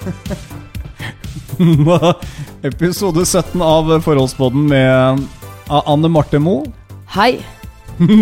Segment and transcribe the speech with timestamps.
[2.62, 5.18] Episode 17 av Forholdspodden med
[5.68, 6.64] Anne Marte Moe.
[7.16, 7.38] Hei,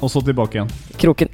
[0.00, 0.70] Og så tilbake igjen.
[1.00, 1.28] Kroken.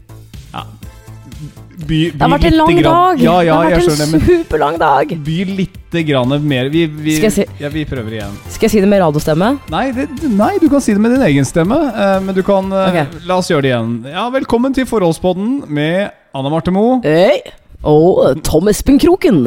[1.86, 3.18] By, Det har vært en lang dag.
[3.20, 5.10] Ja, ja, det har vært en men superlang dag.
[5.26, 6.70] by lite grann mer.
[6.72, 8.32] Vi, vi, si- ja, vi prøver igjen.
[8.50, 9.50] Skal jeg si det med radiostemme?
[9.70, 11.76] Nei, det, nei, du kan si det med din egen stemme.
[11.92, 13.04] eh, men du kan okay.
[13.28, 13.92] La oss gjøre det igjen.
[14.08, 16.98] Ja, Velkommen til Forholdspodden med Anne Marte Moe.
[17.04, 17.42] Hei.
[17.86, 19.42] Og Tom Espen Kroken.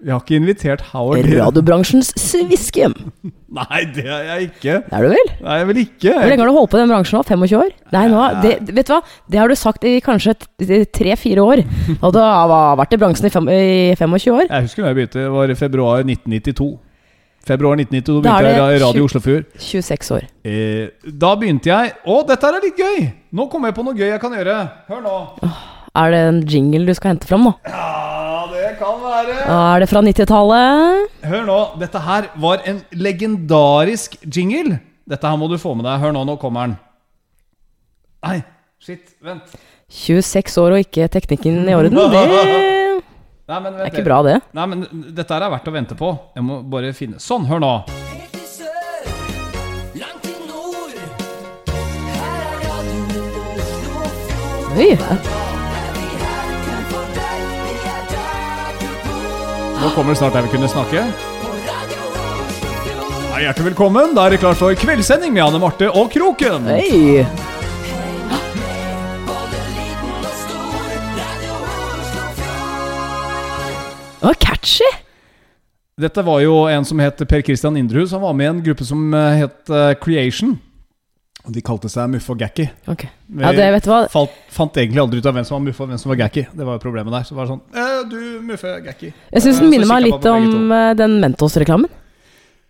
[0.00, 1.26] Vi har ikke invitert Howard.
[1.28, 2.88] Radiobransjens sviske.
[3.60, 4.74] Nei, det er jeg ikke.
[4.86, 5.30] Det er du vel?
[5.42, 6.12] Nei, jeg vil ikke.
[6.14, 7.22] Hvor lenge har du holdt på i den bransjen nå?
[7.26, 7.72] 25 år?
[7.96, 9.00] Nei, nå, det, vet du hva?
[9.34, 10.36] Det har du sagt i kanskje
[10.94, 11.64] tre-fire år.
[12.04, 14.46] Og du har vært i bransjen i, fem, i 25 år.
[14.46, 15.24] Jeg husker da jeg begynte.
[15.26, 16.70] Det var i februar 1992.
[17.50, 19.44] Februar 1992 da Da er begynte jeg i Radio tjue- Oslofjord.
[19.66, 20.24] 26 år.
[20.46, 22.98] Eh, da begynte jeg Å, dette er litt gøy!
[23.36, 24.56] Nå kommer jeg på noe gøy jeg kan gjøre.
[24.92, 25.14] Hør nå.
[25.98, 27.52] Er det en jingle du skal hente fram nå?
[27.66, 29.38] Ja, det kan være.
[29.50, 31.16] Er det fra 90-tallet?
[31.26, 31.58] Hør nå.
[31.80, 34.78] Dette her var en legendarisk jingle.
[35.10, 35.98] Dette her må du få med deg.
[36.04, 36.76] Hør nå, nå kommer den.
[38.22, 38.38] Nei,
[38.82, 39.16] shit.
[39.24, 39.50] Vent.
[39.90, 42.26] 26 år og ikke teknikken i orden, det
[43.50, 44.36] Nei, men vent er ikke bra, det.
[44.54, 44.84] Nei, men
[45.16, 46.12] dette her er verdt å vente på.
[46.38, 47.72] Jeg må bare finne Sånn, hør nå.
[54.78, 55.39] Helt
[59.80, 61.00] Nå kommer det snart der vi kunne snakke.
[63.30, 64.12] Ja, hjertelig velkommen.
[64.12, 66.68] Da er det klart for kveldssending med Anne Marte og Kroken.
[66.68, 67.24] Hei!
[74.20, 74.90] Det var catchy!
[76.00, 78.12] Dette var jo en som het Per Christian Indrehus.
[78.12, 80.58] Han var med i en gruppe som eh, het eh, Creation.
[81.46, 82.66] Og De kalte seg Muff og Gacky
[83.28, 83.82] Vi Ja, det.
[84.12, 86.44] Falt, fant egentlig aldri ut av hvem som var Muff og hvem som var Gakky.
[86.52, 87.22] Det var jo problemet der.
[87.24, 90.26] Så det var sånn eh, Du, Muffe Gacky Jeg syns Eh, den minner meg litt
[90.30, 91.88] om eh, den Mentos-reklamen.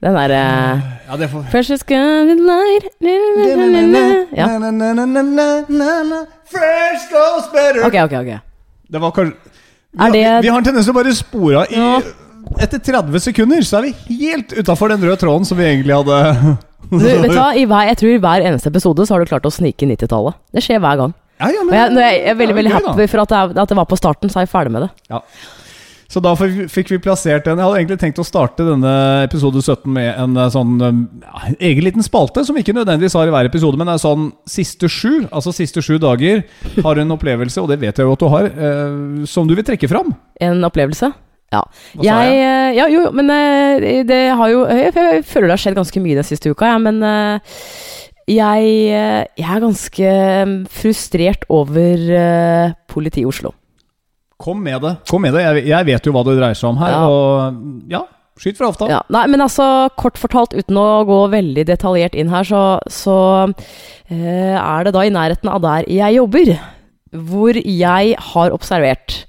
[0.01, 0.37] Den derre
[1.09, 2.87] Ja, det får Precious God light
[4.33, 4.47] Ja.
[6.51, 7.85] Fresh goes better.
[7.87, 8.31] Ok, ok, ok.
[8.91, 9.37] Det var kanskje
[9.91, 11.85] vi, det- vi, vi har en tendens til å bare spore av i.
[12.63, 16.57] Etter 30 sekunder så er vi helt utafor den røde tråden som vi egentlig hadde
[16.91, 17.53] Du, vet du hva?
[17.55, 20.39] I hver, jeg tror i hver eneste episode så har du klart å snike 90-tallet.
[20.55, 21.17] Det skjer hver gang.
[21.41, 23.57] Ja, ja, men Og jeg, når jeg er veldig veldig happy for at det, er,
[23.63, 24.91] at det var på starten, så er jeg ferdig med det.
[25.13, 25.23] Ja.
[26.11, 27.61] Så da fikk vi plassert den.
[27.61, 28.93] Jeg hadde egentlig tenkt å starte denne
[29.23, 33.31] episode 17 med en eh, sånn eh, ja, egen liten spalte, som ikke nødvendigvis har
[33.31, 36.43] i hver episode, men er sånn siste sju, altså siste sju dager,
[36.83, 38.99] har du en opplevelse, og det vet jeg jo at du har, eh,
[39.31, 40.11] som du vil trekke fram.
[40.43, 41.13] En opplevelse.
[41.51, 41.61] Ja.
[41.99, 45.79] Jeg, eh, ja, jo, men eh, det har jo Jeg, jeg føler det har skjedd
[45.81, 47.57] ganske mye den siste uka, ja, men eh,
[48.31, 48.69] jeg,
[49.35, 52.05] jeg er ganske eh, frustrert over
[52.93, 53.51] politiet i Oslo.
[54.41, 54.95] Kom med det.
[55.11, 55.43] Kom med det.
[55.43, 57.03] Jeg, jeg vet jo hva det dreier seg om her, Ja.
[57.11, 58.05] og ja,
[58.41, 58.87] skyt fra hofta.
[58.89, 59.67] Ja, nei, men altså,
[60.01, 63.17] kort fortalt, uten å gå veldig detaljert inn her, så, så
[64.09, 66.55] er det da i nærheten av der jeg jobber,
[67.35, 69.25] hvor jeg har observert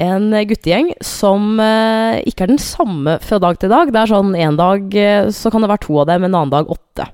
[0.00, 3.92] en guttegjeng som eh, ikke er den samme fra dag til dag.
[3.92, 6.54] Det er sånn en dag eh, så kan det være to av dem, en annen
[6.54, 7.08] dag åtte.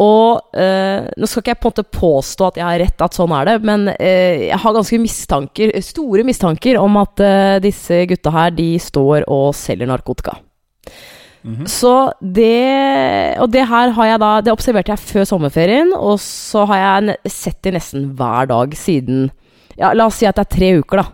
[0.00, 3.16] Og eh, nå skal ikke jeg på en måte påstå at jeg har rett, at
[3.16, 8.06] sånn er det, men eh, jeg har ganske mistanker, store mistanker om at eh, disse
[8.08, 10.38] gutta her, de står og selger narkotika.
[11.40, 11.64] Mhm.
[11.72, 16.66] Så det Og det her har jeg da Det observerte jeg før sommerferien, og så
[16.68, 19.30] har jeg sett det nesten hver dag siden
[19.78, 21.06] Ja, la oss si at det er tre uker, da.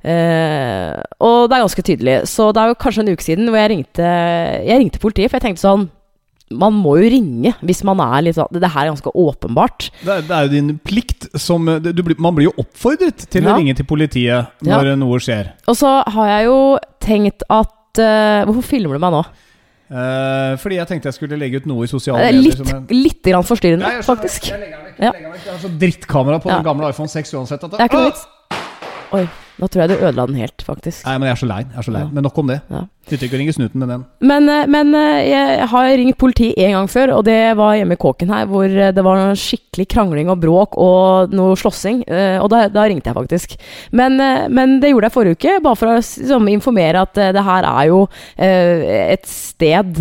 [0.00, 2.14] Eh, og det er ganske tydelig.
[2.30, 4.06] Så det er jo kanskje en uke siden hvor jeg ringte
[4.64, 5.82] Jeg ringte politiet, for jeg tenkte sånn
[6.56, 9.90] Man må jo ringe hvis man er litt sånn Det her er ganske åpenbart.
[10.00, 13.44] Det, er, det er jo din plikt som du, blir- Man blir jo oppfordret til
[13.44, 13.52] Ja.
[13.52, 15.52] å ringe til politiet når noe skjer.
[15.68, 16.56] Og så har jeg jo
[17.04, 19.20] tenkt at uh, Hvorfor filmer du meg nå?
[19.90, 22.56] Uh, fordi jeg tenkte jeg skulle legge ut noe i sosiale Det medier.
[22.56, 24.48] som en- litt, litt grann forstyrrende, Ja, jeg faktisk.
[24.48, 25.12] Jeg legger meg ikke Ja.
[25.12, 25.44] Jeg legger meg.
[25.44, 26.56] Jeg har så drittkamera på Ja.
[26.56, 27.64] den gamle iPhone 6 uansett.
[27.64, 28.26] At Det er ikke noe vits.
[29.12, 29.24] Oi,
[29.60, 31.04] nå tror jeg du ødela den helt, faktisk.
[31.04, 31.60] Nei, men jeg er så lei.
[31.66, 32.06] Jeg er så lei.
[32.06, 32.14] Ja.
[32.16, 32.60] Men nok om det.
[32.72, 32.86] Ja.
[33.10, 34.02] Nytter ikke å ringe snuten med den.
[34.28, 37.96] Men, eh, men eh, jeg har ringt politi en gang før, og det var hjemme
[37.96, 42.04] i kåken her, hvor eh, det var noe skikkelig krangling og bråk og noe slåssing.
[42.10, 43.54] Og da, da ringte jeg faktisk.
[43.96, 44.18] Men,
[44.52, 47.86] men det gjorde jeg forrige uke, bare for å liksom, informere at det her er
[47.88, 48.00] jo
[48.36, 50.00] et sted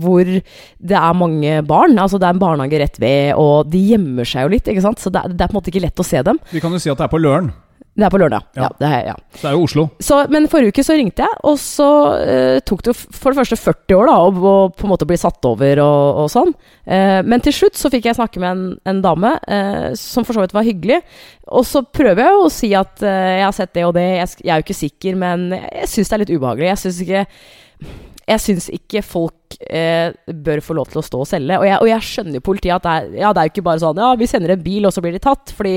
[0.00, 1.98] hvor det er mange barn.
[2.02, 5.02] Altså det er en barnehage rett ved, og de gjemmer seg jo litt, ikke sant.
[5.02, 6.40] Så det, det er på en måte ikke lett å se dem.
[6.50, 7.52] Vi kan jo si at det er på Løren.
[7.96, 8.44] Det er på lørdag.
[8.58, 8.66] Ja.
[8.66, 8.68] Ja.
[8.76, 9.14] det er, ja.
[9.32, 9.84] Så det er jo Oslo.
[10.04, 11.88] Så, men forrige uke så ringte jeg, og så
[12.20, 15.16] eh, tok det for det første 40 år da, å, å på en måte bli
[15.20, 16.52] satt over og, og sånn.
[16.84, 20.36] Eh, men til slutt så fikk jeg snakke med en, en dame eh, som for
[20.36, 21.00] så vidt var hyggelig.
[21.56, 24.34] Og så prøver jeg å si at eh, jeg har sett det og det, jeg,
[24.44, 26.70] jeg er jo ikke sikker, men jeg syns det er litt ubehagelig.
[26.74, 27.24] Jeg syns ikke
[28.26, 31.58] jeg syns ikke folk eh, bør få lov til å stå og selge.
[31.60, 33.82] Og jeg, og jeg skjønner politiet at det er, ja, det er jo ikke bare
[33.84, 35.52] sånn ja, vi sender en bil, og så blir de tatt.
[35.54, 35.76] Fordi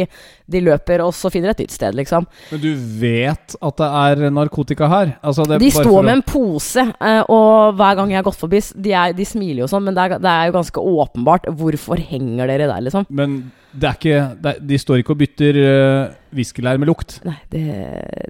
[0.49, 2.25] de løper og så finner et nytt sted, liksom.
[2.49, 2.71] Men du
[3.03, 5.13] vet at det er narkotika her?
[5.21, 8.63] Altså, det De står med en pose, eh, og hver gang jeg har gått forbi
[8.73, 11.49] De, er, de smiler jo sånn, men det er, det er jo ganske åpenbart.
[11.59, 13.05] Hvorfor henger dere der, liksom?
[13.13, 17.19] Men det er ikke det er, De står ikke og bytter uh, whiskyleir med lukt.
[17.27, 17.65] Nei, det,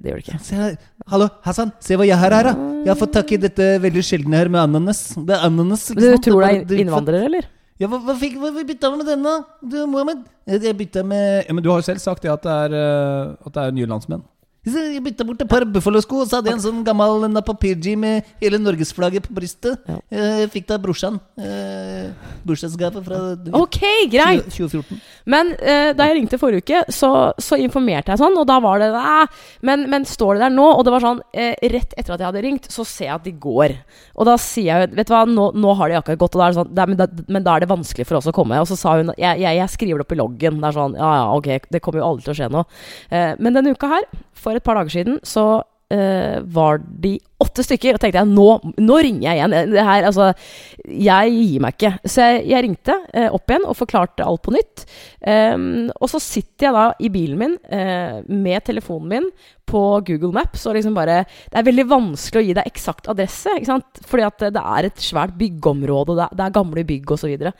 [0.03, 0.39] det gjør de ikke.
[0.43, 0.73] Se.
[1.09, 1.71] Hallo, Hassan.
[1.81, 2.67] Se hva jeg har her, da.
[2.85, 4.99] Jeg har fått tak i dette veldig sjeldne her med ananas.
[5.17, 5.87] Det er ananas.
[5.89, 7.47] ikke Du tror det er innvandrere, eller?
[7.81, 9.31] Ja, hva, hva, fikk, hva, bytta med denne?
[9.63, 10.21] Du, Mohammed?
[10.51, 12.75] Jeg, jeg bytta med Ja, Men du har jo selv sagt det at det er,
[12.77, 14.21] eh, at det er nye landsmenn.
[14.67, 18.27] Jeg bytta bort et par Buffalo-sko, og så hadde jeg en sånn gammel napapirji med
[18.41, 19.79] hele norgesflagget på brystet.
[19.87, 19.99] Ja.
[20.11, 21.19] Jeg fikk det av brorsan.
[21.39, 22.09] Eh,
[22.43, 23.19] Bursdagsgave fra
[23.55, 23.79] Ok,
[24.11, 24.49] greit!
[24.51, 24.99] 2014.
[25.31, 28.83] Men eh, da jeg ringte forrige uke, så, så informerte jeg sånn, og da var
[28.83, 28.89] det
[29.65, 30.65] men, men står det der nå?
[30.75, 33.25] Og det var sånn eh, Rett etter at jeg hadde ringt, så ser jeg at
[33.27, 33.75] de går.
[34.19, 36.47] Og da sier jeg Vet du hva, nå, nå har de akkurat gått, og da
[36.47, 38.35] er det sånn det er, men, da, men da er det vanskelig for oss å
[38.35, 38.59] komme.
[38.59, 40.59] Og så sa hun jeg, jeg, jeg skriver det opp i loggen.
[40.59, 42.81] Det er sånn Ja ja, ok, det kommer jo aldri til å skje noe.
[43.13, 44.09] Eh, men denne uka her,
[44.49, 45.61] for et par dager siden, så
[45.93, 47.95] uh, var de åtte stykker.
[47.97, 48.47] Og tenkte jeg nå,
[48.83, 49.55] nå ringer jeg igjen.
[49.73, 50.31] Det her, altså,
[50.85, 51.93] jeg gir meg ikke.
[52.05, 54.85] Så jeg, jeg ringte eh, opp igjen og forklarte alt på nytt.
[55.19, 59.31] Um, og så sitter jeg da i bilen min eh, med telefonen min
[59.69, 63.51] på Google Maps og liksom bare Det er veldig vanskelig å gi deg eksakt adresse,
[63.57, 63.99] ikke sant?
[64.09, 67.29] fordi at det er et svært byggeområde, det er, det er gamle bygg osv.
[67.29, 67.51] Og, så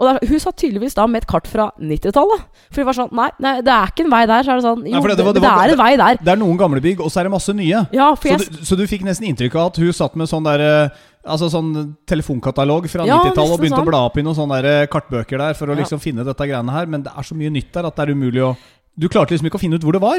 [0.00, 2.46] og der, hun satt tydeligvis da med et kart fra 90-tallet.
[2.72, 4.46] For hun var sånn nei, nei, det er ikke en vei der.
[4.46, 6.20] Så er det sånn Jo, Nei, det- var- det, var- det er en vei der.
[6.22, 7.84] Det er noen gamle bygg, og så er det masse nye.
[7.92, 10.44] Ja, Så jeg du, så du fikk nesten inntrykk av at hun satt med sånn
[10.44, 10.88] der eh,
[11.22, 13.86] Altså sånn telefonkatalog fra Ja, 90-tallet og begynte sånn.
[13.86, 15.78] å bla opp i noen sånne eh, kartbøker der for å Ja.
[15.84, 18.12] liksom finne dette greiene her, men det er så mye nytt der at det er
[18.16, 18.56] umulig å
[18.98, 20.18] Du klarte liksom ikke å finne ut hvor det var.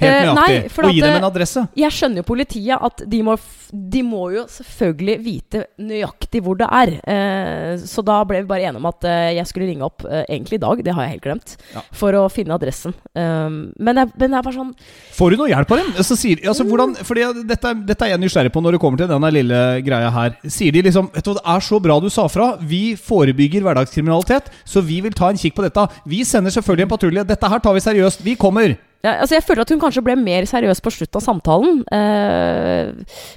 [0.00, 0.62] Helt Eh, nøyaktig.
[0.80, 1.62] nei, og gi dem en adresse.
[1.76, 3.34] Jeg skjønner jo politiet at de må,
[3.70, 6.92] de må jo selvfølgelig vite nøyaktig hvor det er.
[7.06, 10.24] Eh, så da ble vi bare enige om at eh, jeg skulle ringe opp eh,
[10.32, 11.82] egentlig i dag, det har jeg helt glemt, Ja.
[11.92, 12.94] for å finne adressen.
[13.14, 14.72] Um, men, jeg, men det er bare sånn
[15.12, 15.92] Får du noe hjelp av dem?
[16.02, 19.10] Så sier, altså, hvordan, fordi dette, dette er jeg nysgjerrig på når det kommer til
[19.12, 20.38] denne lille greia her.
[20.48, 22.56] Sier de liksom Vet du hva, det er så bra du sa fra.
[22.58, 25.84] Vi forebygger hverdagskriminalitet, så vi vil ta en kikk på dette.
[26.08, 27.26] Vi sender selvfølgelig en patrulje.
[27.28, 28.24] Dette her tar vi seriøst.
[28.24, 28.74] Vi kommer.
[29.02, 31.80] Ja, altså Jeg føler at hun kanskje ble mer seriøs på slutten av samtalen.
[31.90, 32.92] Eh,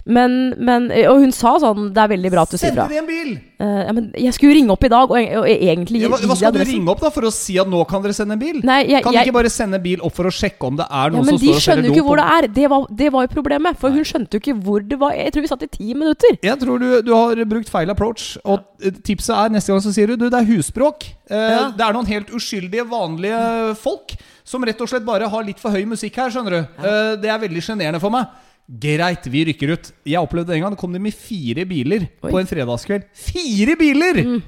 [0.05, 2.85] men, men Og hun sa sånn Det er veldig bra at du sier fra'.
[2.85, 3.31] Send deg en bil?
[3.55, 6.19] Eh, ja, men jeg skulle jo ringe opp i dag og, og egentlig Ja, hva,
[6.19, 8.41] hva skal du ringe opp da for å si at nå kan dere sende en
[8.41, 8.59] bil?
[8.67, 10.77] Nei, jeg, Kan de jeg, ikke bare sende en bil opp for å sjekke om
[10.79, 12.47] det er noen ja, som står og skjønner jo ikke hvor det er.
[12.59, 13.79] Det var, det var jo problemet.
[13.81, 15.15] For hun skjønte jo ikke hvor det var.
[15.17, 16.37] Jeg tror vi satt i ti minutter.
[16.45, 18.35] Jeg tror du, du har brukt feil approach.
[18.45, 21.07] Og tipset er neste gang så sier du du, det er husspråk.
[21.29, 21.69] Eh, Ja.
[21.71, 25.73] Det er noen helt uskyldige, vanlige folk som rett og slett bare har litt for
[25.73, 26.61] høy musikk her, skjønner du.
[26.83, 27.15] Ja.
[27.17, 28.27] det er veldig sjenerende for meg.
[28.65, 29.91] Greit, vi rykker ut.
[30.05, 30.73] Jeg opplevde det en gang.
[30.73, 32.31] Det kom de med fire biler Oi.
[32.31, 33.05] på en fredagskveld.
[33.13, 34.21] Fire biler!
[34.25, 34.43] Mm.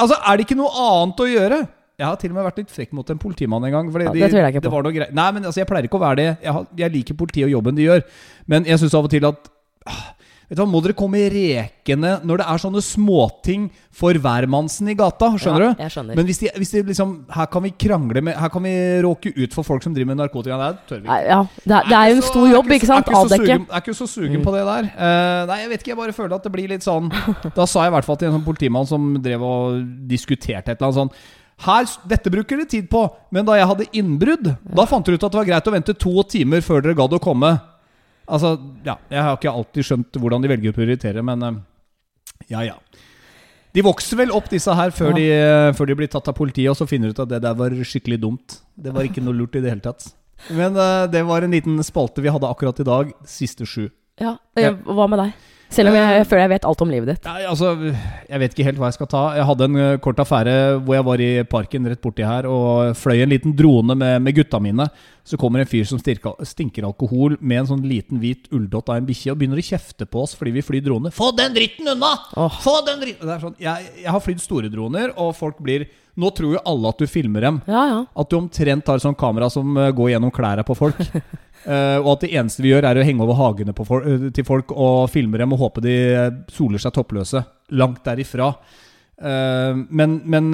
[0.00, 1.58] Altså, er det ikke noe annet å gjøre?
[2.00, 3.90] Jeg har til og med vært litt frekk mot en politimann en gang.
[3.92, 4.82] Fordi Ja, de, det tviler jeg ikke på.
[5.12, 6.28] Nei, men altså, jeg pleier ikke å være det.
[6.46, 8.04] Jeg, har, jeg liker politiet og jobben de gjør.
[8.48, 9.50] Men jeg syns av og til at
[9.90, 10.06] ah,
[10.50, 14.96] Vet du hva, Må dere komme rekende når det er sånne småting for hvermannsen i
[14.98, 15.28] gata?
[15.38, 15.82] Skjønner Ja, du?
[15.84, 16.18] jeg skjønner.
[16.18, 18.74] Men hvis de, hvis de liksom Her kan vi krangle med Her kan vi
[19.06, 20.58] råke ut for folk som driver med narkotika.
[20.58, 21.20] Det tør vi ikke.
[21.30, 23.12] Ja, det er, det er jo en stor jobb, ikke sant?
[23.20, 23.46] Avdekke.
[23.46, 24.90] sugen, er ikke så sugen på det der.
[24.90, 25.94] Uh, nei, jeg vet ikke.
[25.94, 27.12] Jeg bare føler at det blir litt sånn
[27.54, 29.78] Da sa jeg i hvert fall til en sånn politimann som drev og
[30.10, 31.14] diskuterte et eller annet sånn
[31.60, 33.02] her, Dette bruker dere tid på,
[33.36, 35.94] men da jeg hadde innbrudd, da fant dere ut at det var greit å vente
[36.00, 37.50] to timer før dere gadd å komme.
[38.30, 38.54] Altså,
[38.86, 41.58] ja, Jeg har ikke alltid skjønt hvordan de velger å prioritere, men eh,
[42.52, 42.76] ja, ja.
[43.74, 45.18] De vokser vel opp, disse her, før, Ja.
[45.18, 47.42] de, eh, før de blir tatt av politiet, og så finner de ut at det
[47.44, 48.58] der var skikkelig dumt.
[48.74, 50.08] Det var ikke noe lurt i det hele tatt.
[50.48, 53.12] Men uh, det var en liten spalte vi hadde akkurat i dag.
[53.28, 53.90] Siste sju.
[54.20, 55.34] Ja, Hva med deg?
[55.70, 57.26] Selv om jeg, jeg føler jeg vet alt om livet ditt.
[57.28, 57.70] Nei, altså,
[58.26, 59.22] Jeg vet ikke helt hva jeg skal ta.
[59.38, 62.96] Jeg hadde en eh, kort affære hvor jeg var i parken rett borti her og
[62.98, 64.88] fløy en liten drone med, med gutta mine.
[65.22, 68.98] Så kommer en fyr som stinker, stinker alkohol med en sånn liten hvit ulldott av
[68.98, 71.14] en bikkje og begynner å kjefte på oss fordi vi flyr drone.
[71.14, 72.16] Få den dritten unna!
[72.34, 72.60] Oh.
[72.64, 73.30] Få den dritten!
[73.30, 75.86] Det sånn, jeg, jeg har flydd store droner, og folk blir
[76.20, 77.60] Nå tror jo alle at du filmer dem.
[77.70, 78.00] Ja, ja.
[78.18, 80.98] At du omtrent har sånn kamera som eh, går gjennom klærne på folk.
[81.66, 84.28] Eh, og at det eneste vi gjør, er å henge over hagene på fol- eh,
[84.32, 85.96] til folk og filme dem og håpe de
[86.52, 87.42] soler seg toppløse.
[87.76, 88.54] Langt derifra.
[89.20, 90.46] Uh, men men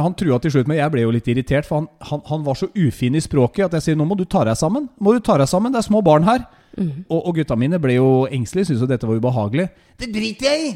[0.00, 2.56] han trua til slutt med Jeg ble jo litt irritert, for han, han, han var
[2.56, 4.86] så ufin i språket at jeg sier nå må du ta deg sammen.
[4.96, 6.46] Må du ta deg sammen, Det er små barn her.
[6.74, 7.04] Mm.
[7.04, 9.68] Og, og gutta mine ble jo engstelige, syntes jo dette var ubehagelig.
[10.00, 10.72] Det driter jeg i!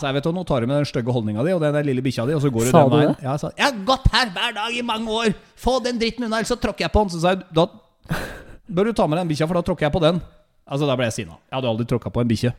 [0.00, 1.86] Så jeg vet du, nå tar du med den stygge holdninga di og den der
[1.86, 3.14] lille bikkja di, og så går du Sa den veien.
[3.20, 5.36] Ja, jeg sa, Jeg har gått her hver dag i mange år!
[5.60, 7.14] Få den dritten unna, ellers så tråkker jeg på den.
[7.14, 7.68] så sa jeg da
[8.68, 10.20] bør du ta med den bikkja, for da tråkker jeg på den.
[10.66, 11.36] Altså, Da ble jeg sinna.
[11.50, 12.50] Jeg hadde aldri tråkka på en bikkje,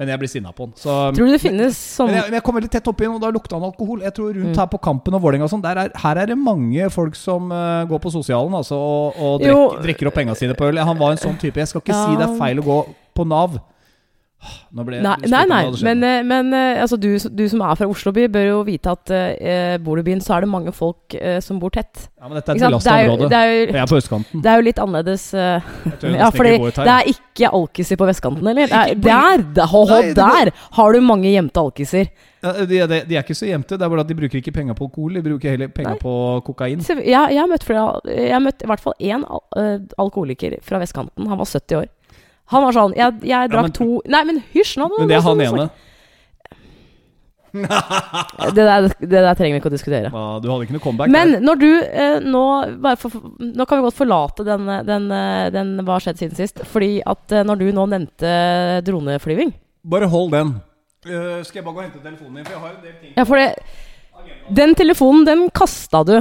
[0.00, 0.72] men jeg blir sinna på den.
[0.80, 3.20] Så, Tror du det finnes sånn men, men jeg kom veldig tett oppi den, og
[3.20, 4.00] da lukta han alkohol.
[4.06, 4.44] Jeg tror Mm.
[4.46, 7.50] Rundt her på Kampen og Vålerenga og sånn, er, her er det mange folk som
[7.52, 9.58] uh, går på sosialen altså, og, og Jo.
[9.76, 10.78] drikk, drikker opp penga sine på øl.
[10.78, 11.60] Han var en sånn type.
[11.60, 12.78] Jeg skal ikke si det er feil å gå
[13.14, 13.60] på Nav.
[14.72, 15.58] Nei, nei, nei.
[15.66, 18.60] hadde men, eh, men eh, altså, du, du som er fra Oslo by, bør jo
[18.64, 21.72] vite at uh, bor du i byen, så er det mange folk uh, som bor
[21.74, 22.06] tett.
[22.16, 22.86] ja, men dette er et Ikke sant?
[22.86, 23.28] Det er jo- område.
[23.28, 24.42] det er jo- er på østkanten.
[24.42, 25.68] Det er jo litt annerledes uh,
[26.14, 28.72] Ja, fordi det er ikke alkiser på vestkanten, eller?
[28.72, 29.44] Det er, der!
[29.60, 32.08] Der, ho, ho, der har du mange gjemte alkiser.
[32.40, 33.76] Ja, de, de, de er ikke så gjemte.
[33.76, 36.12] Det er bare at de bruker ikke penger på alkohol, de bruker heller penger på
[36.46, 36.80] kokain.
[36.80, 40.80] Jeg, jeg har møtt flere Jeg har møtt i hvert fall én al alkoholiker fra
[40.80, 41.28] vestkanten.
[41.28, 41.90] Han var 70 år.
[42.50, 44.90] Han var sånn Jeg, jeg drakk men- to Nei, men hysj nå!
[44.98, 45.70] Men det er han ene.
[48.54, 50.10] Det der, det der trenger vi ikke å diskutere.
[50.12, 51.40] Ja, du hadde ikke noe comeback Men der.
[51.42, 52.42] når du eh, nå
[53.00, 56.62] for, Nå kan vi godt forlate den, den, eh, den Hva har skjedd siden sist?
[56.70, 58.34] Fordi at eh, når du nå nevnte
[58.86, 59.50] droneflyving
[59.90, 60.54] Bare hold den.
[61.00, 63.14] Uh, skal jeg bare gå og hente telefonen din, for jeg har en del ting
[63.16, 66.18] Ja, for det Den telefonen, den kasta du.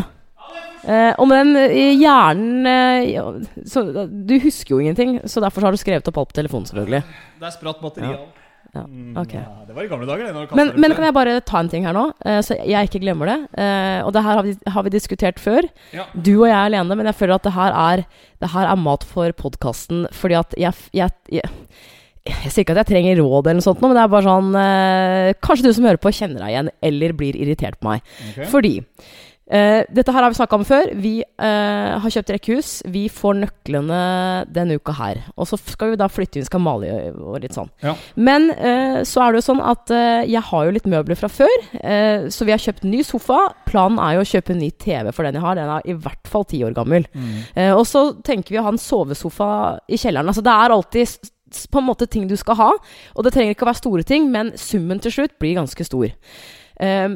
[0.87, 5.75] Eh, og med den hjernen eh, så, Du husker jo ingenting, så derfor så har
[5.75, 7.01] du skrevet opp alt på telefonen, selvfølgelig.
[7.41, 8.19] Der spratt batteriet Ja.
[8.19, 8.35] av.
[8.69, 8.83] Ja,
[9.17, 9.39] Okay.
[9.41, 10.55] ja, det var i gamle dager, det.
[10.55, 13.25] Men, men kan jeg bare ta en ting her nå, eh, så jeg ikke glemmer
[13.31, 13.37] det?
[13.57, 15.65] Eh, og det her har vi, har vi diskutert før.
[15.91, 16.05] Ja.
[16.13, 18.03] Du og jeg alene, men jeg føler at det her er,
[18.43, 20.05] det her er mat for podkasten.
[20.13, 21.49] Fordi at jeg, jeg, jeg
[22.29, 24.49] jeg sier ikke at jeg trenger råd, eller noe sånt, men det er bare sånn
[24.59, 28.03] eh, Kanskje du som hører på, kjenner deg igjen, eller blir irritert på meg.
[28.35, 28.45] Okay.
[28.51, 28.73] Fordi
[29.49, 30.91] eh, Dette her har vi snakka om før.
[30.99, 32.69] Vi uh, har kjøpt rekkehus.
[32.91, 34.01] Vi får nøklene
[34.49, 35.21] denne uka her.
[35.35, 37.71] Og så skal vi da flytte inn, skal male og litt sånn.
[37.85, 37.95] Ja.
[38.19, 39.95] Men uh, så er det jo sånn at
[40.29, 41.55] jeg har jo litt møbler fra før.
[42.31, 43.39] så vi har kjøpt ny sofa.
[43.67, 45.57] Planen er jo å kjøpe en ny TV for den jeg har.
[45.57, 47.07] Den er i hvert fall ti år gammel.
[47.13, 47.33] Mm.
[47.77, 49.49] Og så tenker vi å ha en sovesofa
[49.89, 50.29] i kjelleren.
[50.29, 51.31] Altså det er alltid
[51.71, 52.69] på en måte ting du skal ha.
[53.15, 56.11] Og det trenger ikke å være store ting, men summen til slutt blir ganske stor.
[56.79, 57.09] Eh,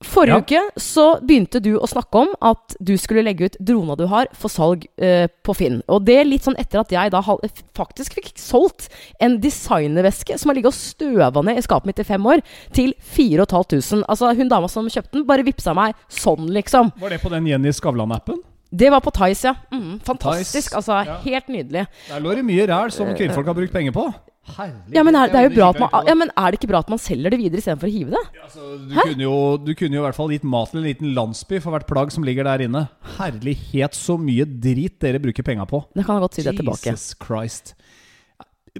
[0.00, 0.38] Forrige Ja.
[0.40, 4.28] uke så begynte du å snakke om at du skulle legge ut drona du har,
[4.32, 5.82] for salg eh, på Finn.
[5.92, 8.88] Og det litt sånn etter at jeg da faktisk fikk solgt
[9.20, 12.40] en designerveske som har ligget og støva ned i skapet mitt i fem år,
[12.72, 14.06] til 4500.
[14.08, 16.92] Altså, hun dama som kjøpte den, bare vippsa meg sånn, liksom.
[17.00, 18.40] Var det på den Jenny Skavlan-appen?
[18.72, 19.54] Det var på Tice, ja.
[19.74, 20.70] Mm, fantastisk.
[20.70, 21.18] Thais, Altså, ja.
[21.26, 21.86] helt nydelig.
[22.08, 24.08] Der lå det mye ræl som kvinnfolk har brukt penger på.
[24.50, 24.94] Herlig.
[24.96, 26.80] Ja, men er, det er jo bra at man, ja, men er det ikke bra
[26.80, 28.22] at man selger det videre istedenfor å hive det?
[28.42, 31.12] Altså, du, kunne jo, du kunne jo i hvert fall gitt mat til en liten
[31.14, 32.86] landsby for hvert plagg som ligger der inne.
[33.18, 35.82] Herlighet, så mye drit dere bruker penga på.
[35.94, 36.88] Det kan jeg godt si det tilbake.
[36.88, 37.74] Jesus Christ.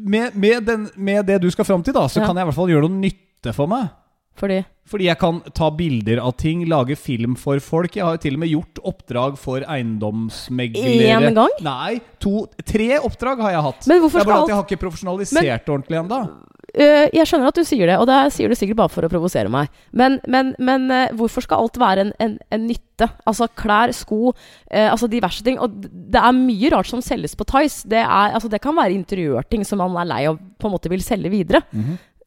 [0.00, 2.26] Med, med, den, med det du skal fram til, da, så Ja.
[2.30, 3.92] kan jeg i hvert fall gjøre noe nytte for meg.
[4.40, 7.94] Fordi Fordi jeg kan ta bilder av ting, lage film for folk.
[7.94, 11.20] Jeg har jo til og med gjort oppdrag for eiendomsmeglere.
[11.20, 11.52] Én gang?
[11.62, 13.90] Nei, to, tre oppdrag har jeg hatt.
[13.90, 16.22] Men hvorfor det er bare skal at jeg har ikke profesjonalisert men, ordentlig ennå.
[16.70, 19.10] Øh, jeg skjønner at du sier det, og det sier du sikkert bare for å
[19.10, 19.70] provosere meg.
[19.94, 23.08] Men, men, men øh, hvorfor skal alt være en, en, en nytte?
[23.30, 25.58] Altså klær, sko, øh, altså diverse ting.
[25.62, 27.88] Og det er mye rart som selges på Tice.
[27.90, 30.92] Det, er, altså, det kan være interiørting som man er lei av på en måte
[30.92, 31.62] vil selge videre.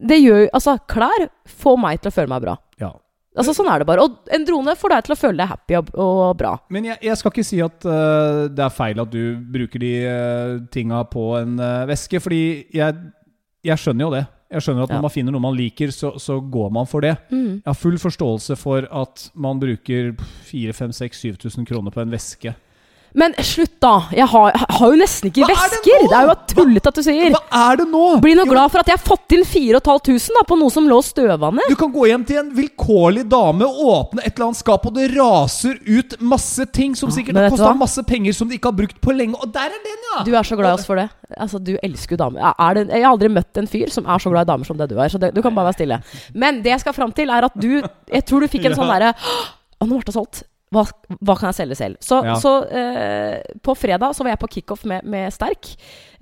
[0.03, 2.57] Det gjør jo Altså, klær får meg til å føle meg bra.
[2.81, 2.91] Ja.
[3.33, 4.03] Altså Sånn er det bare.
[4.05, 6.53] Og en drone får deg til å føle deg happy og, og bra.
[6.73, 9.23] Men jeg, jeg skal ikke si at uh, det er feil at du
[9.55, 12.43] bruker de uh, tinga på en uh, veske, fordi
[12.75, 12.99] jeg,
[13.65, 14.23] jeg skjønner jo det.
[14.53, 14.99] Jeg skjønner at Ja.
[14.99, 17.15] når man finner noe man liker, så, så går man for det.
[17.33, 17.63] Mm.
[17.63, 20.11] Jeg har full forståelse for at man bruker
[20.51, 22.53] 4000-5000-6000 kroner på en veske.
[23.13, 23.91] Men slutt, da!
[24.15, 26.05] Jeg har, jeg har jo nesten ikke Hva er det vesker!
[26.09, 27.35] Det er jo tullete at du sier.
[27.35, 28.01] Hva er det nå?!
[28.23, 30.97] Bli nå glad for at jeg har fått inn 4500 da, på noe som lå
[31.05, 31.69] støva ned.
[31.69, 35.11] Du kan gå hjem til en vilkårlig dame, åpne et eller annet skap, og det
[35.13, 38.97] raser ut masse ting som sikkert har kosta masse penger som de ikke har brukt
[39.03, 39.37] på lenge.
[39.37, 40.23] Og der er den, ja!
[40.25, 41.09] Du er så glad i oss for det.
[41.37, 42.49] Altså, Du elsker jo damer.
[42.57, 44.77] Er det, jeg har aldri møtt en fyr som er så glad i damer som
[44.79, 45.09] det du er.
[45.13, 45.99] Så det, du kan bare være stille.
[46.33, 48.89] Men det jeg skal fram til, er at du Jeg tror du fikk en sånn
[48.89, 50.43] derre Å, nå ble det solgt.
[50.73, 50.83] Hva,
[51.19, 51.99] hva kan jeg selge selv?
[52.01, 52.35] Så, Ja.
[52.41, 55.73] så eh, på fredag så var jeg på kickoff med, med Sterk.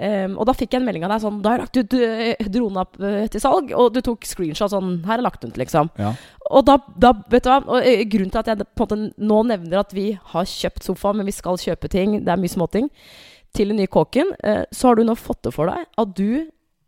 [0.01, 1.93] Um, og da fikk jeg en melding av deg sånn Da har jeg lagt ut
[1.93, 5.91] eh, drona eh, til salg, og du tok screenshot sånn Her er lagt ut, liksom.
[6.01, 6.15] Ja.
[6.49, 9.41] Og da, da vet du hva og, Grunnen til at jeg på en måte nå
[9.51, 12.89] nevner at vi har kjøpt sofa, men vi skal kjøpe ting, det er mye småting,
[13.53, 16.47] til den nye kåken, eh, så har du nå fått det for deg at du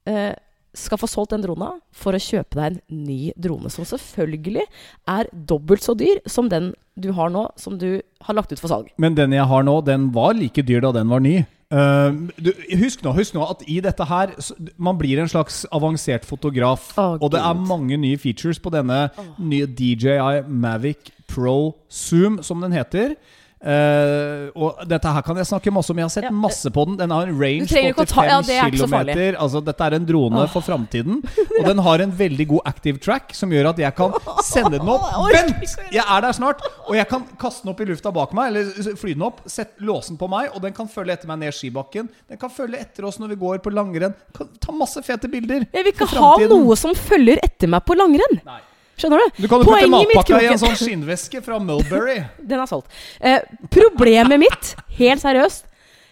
[0.10, 0.34] eh,
[0.74, 4.65] skal få solgt den drona for å kjøpe deg en ny drone, som selvfølgelig
[5.10, 8.70] er dobbelt så dyr som den du har nå, som du har lagt ut for
[8.70, 8.92] salg.
[9.01, 11.39] Men den jeg har nå, den var like dyr da den var ny.
[11.74, 14.30] Uh, du, husk, nå, husk nå at i dette her
[14.77, 16.92] Man blir en slags avansert fotograf.
[17.01, 19.08] Oh, og det er mange nye features på denne
[19.42, 23.15] nye DJI Mavic Pro Zoom, som den heter.
[23.63, 26.00] Eh, og dette her kan jeg snakke masse om.
[26.01, 26.98] Jeg har sett Ja, masse på den.
[27.00, 29.38] Den har en range på ikke å ta- ja, 85 det km.
[29.39, 31.22] Altså, dette er en drone for framtiden.
[31.60, 34.12] Og den har en veldig god active track som gjør at jeg kan
[34.43, 35.08] sende den opp.
[35.36, 35.63] Vent!
[35.96, 36.60] Jeg er der snart.
[36.89, 39.79] Og jeg kan kaste den opp i lufta bak meg, eller fly den opp, sette
[39.88, 42.12] låsen på meg, og den kan følge etter meg ned skibakken.
[42.27, 44.13] Den kan følge etter oss når vi går på langrenn.
[44.36, 45.63] Kan ta masse fete bilder.
[45.72, 48.41] Jeg vil ikke ha noe som følger etter meg på langrenn.
[48.43, 48.60] Nei.
[49.00, 49.41] Skjønner du?
[49.43, 52.19] Du kan jo putte matpakka i en sånn skinnveske fra Mulberry.
[52.50, 52.91] Den er solgt.
[53.19, 53.39] Eh,
[53.73, 55.65] problemet mitt, helt seriøst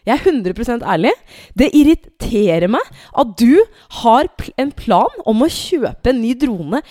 [0.07, 1.11] Jeg er 100% ærlig.
[1.53, 2.81] Det irriterer meg
[3.21, 3.61] at du
[4.01, 6.81] har pl en plan om å kjøpe en ny drone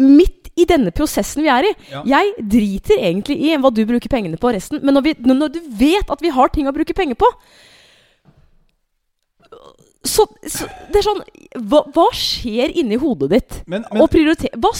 [0.00, 1.72] midt i denne prosessen vi er i.
[1.88, 2.02] Ja.
[2.18, 5.60] Jeg driter egentlig i hva du bruker pengene på resten, men når, vi, når du
[5.80, 7.28] vet at vi har ting å bruke penger på
[10.04, 11.18] så, så det er sånn
[11.68, 13.56] Hva, hva skjer inni hodet ditt?
[13.66, 14.70] Men- men- hva,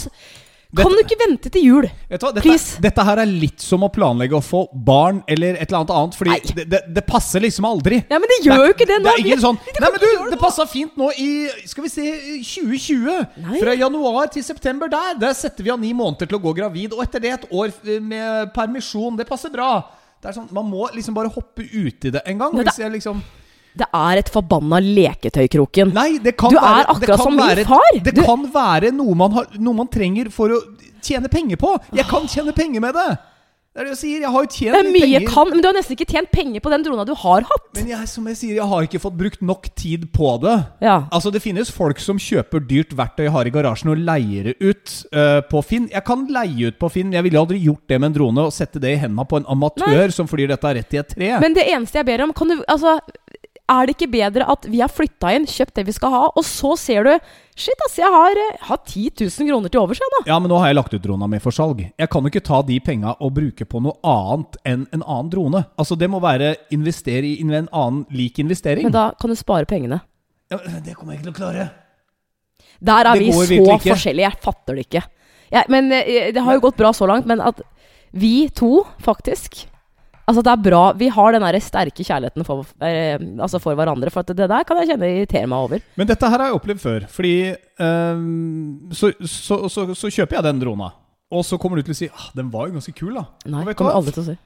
[0.70, 1.86] s- Kan du ikke vente til jul?
[2.08, 2.32] Vet du hva?
[2.36, 2.80] Dette, Please.
[2.80, 6.14] dette her er litt som å planlegge å få barn eller et eller annet annet.
[6.20, 7.98] Fordi det, det, det passer liksom aldri.
[8.10, 9.08] Ja, men det gjør jo ikke det nå.
[9.08, 11.28] Det er ingen sånn Nei, men du, det passa fint nå i
[11.66, 12.06] Skal vi se
[12.44, 13.26] 2020.
[13.48, 13.58] Nei.
[13.62, 15.18] Fra januar til september der.
[15.20, 16.94] Der setter vi av ni måneder til å gå gravid.
[16.94, 19.16] Og etter det et år med permisjon.
[19.18, 19.72] Det passer bra.
[20.20, 22.52] Det er sånn, Man må liksom bare hoppe uti det en gang.
[22.60, 23.22] Hvis jeg liksom
[23.76, 25.92] Det er et forbanna leketøykroken.
[25.94, 27.90] Nei, det kan Du er være akkurat det kan som min far.
[28.02, 30.60] Det Du- kan være noe man, har, noe man trenger for å
[31.00, 31.78] tjene penger på.
[31.94, 33.18] Jeg kan tjene penger med det.
[33.70, 34.20] Det er det jeg sier.
[34.24, 35.26] Jeg har jo tjent mye penger.
[35.30, 37.68] kan, men du har nesten ikke tjent penger på den drona du har hatt.
[37.76, 40.56] Men jeg, som jeg sier, jeg har ikke fått brukt nok tid på det.
[40.82, 41.06] Ja.
[41.12, 44.96] Altså Det finnes folk som kjøper dyrt verktøy har i garasjen og leier det ut
[45.14, 45.86] uh, på Finn.
[45.88, 47.12] Jeg kan leie ut på Finn.
[47.14, 49.46] Jeg ville aldri gjort det med en drone og sette det i hendene på en
[49.46, 51.30] amatør som flyr dette rett i et tre.
[51.38, 52.98] Men det eneste jeg ber om kan du, altså,
[53.70, 56.44] Er det ikke bedre at vi har flytta inn, kjøpt det vi skal ha, og
[56.46, 57.12] så ser du
[57.60, 60.20] Shit, ass, jeg har, eh, har 10 000 kroner til overs, jeg nå.
[60.30, 61.82] ja, men nå har jeg lagt ut drona mi for salg.
[61.84, 65.28] Jeg kan jo ikke ta de penga og bruke på noe annet enn en annen
[65.30, 65.60] drone.
[65.76, 68.88] Altså Det må være investere i en annen lik investering.
[68.88, 70.00] Men da kan du spare pengene.
[70.50, 71.68] ja, det kommer jeg ikke til å klare.
[72.80, 74.30] Der er Det vi så forskjellige.
[74.30, 75.02] Jeg fatter det ikke.
[75.52, 77.60] Ja, men eh, Det har jo gått bra så langt, men at
[78.10, 79.66] vi to faktisk
[80.28, 84.13] Altså Det er bra vi har den sterke kjærligheten for, eh, altså for hverandre.
[84.15, 85.83] For det der kan jeg kjenne irriterer meg over.
[85.97, 87.06] Men dette her har jeg opplevd før.
[87.11, 88.23] Fordi eh,
[88.95, 90.93] så, så, så, så kjøper jeg den drona.
[91.30, 93.26] Og så kommer du til å si ah, den var jo ganske kul, da.
[93.50, 94.39] Nei, kommer aldri til å si.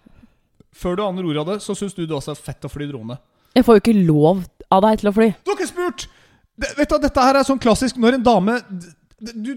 [0.75, 2.89] Før du aner ordet av det, så syns du det også er fett å fly
[2.91, 3.17] drone.
[3.55, 4.43] Jeg får jo ikke lov
[4.75, 5.31] av deg til å fly.
[5.45, 6.09] Du har ikke spurt!
[6.55, 8.59] Det, vet du, Dette her er sånn klassisk når en dame
[9.19, 9.51] du,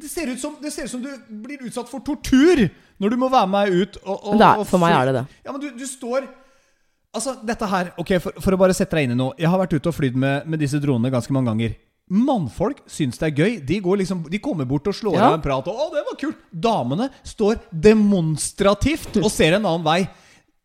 [0.00, 2.66] det, ser ut som, det ser ut som du blir utsatt for tortur
[3.00, 3.96] når du må være med meg ut.
[4.04, 5.24] Og, og, er, for meg er det det.
[5.46, 6.28] Ja, men du, du står
[7.16, 9.32] Altså, dette her Ok, for, for å bare sette deg inn i noe.
[9.40, 11.76] Jeg har vært ute og flydd med, med disse dronene ganske mange ganger.
[12.12, 13.54] Mannfolk syns det er gøy.
[13.66, 15.30] De, går liksom, de kommer bort og slår Ja.
[15.30, 15.66] av en prat.
[15.66, 20.02] Og, 'Å, det var kult!' Damene står demonstrativt og ser en annen vei.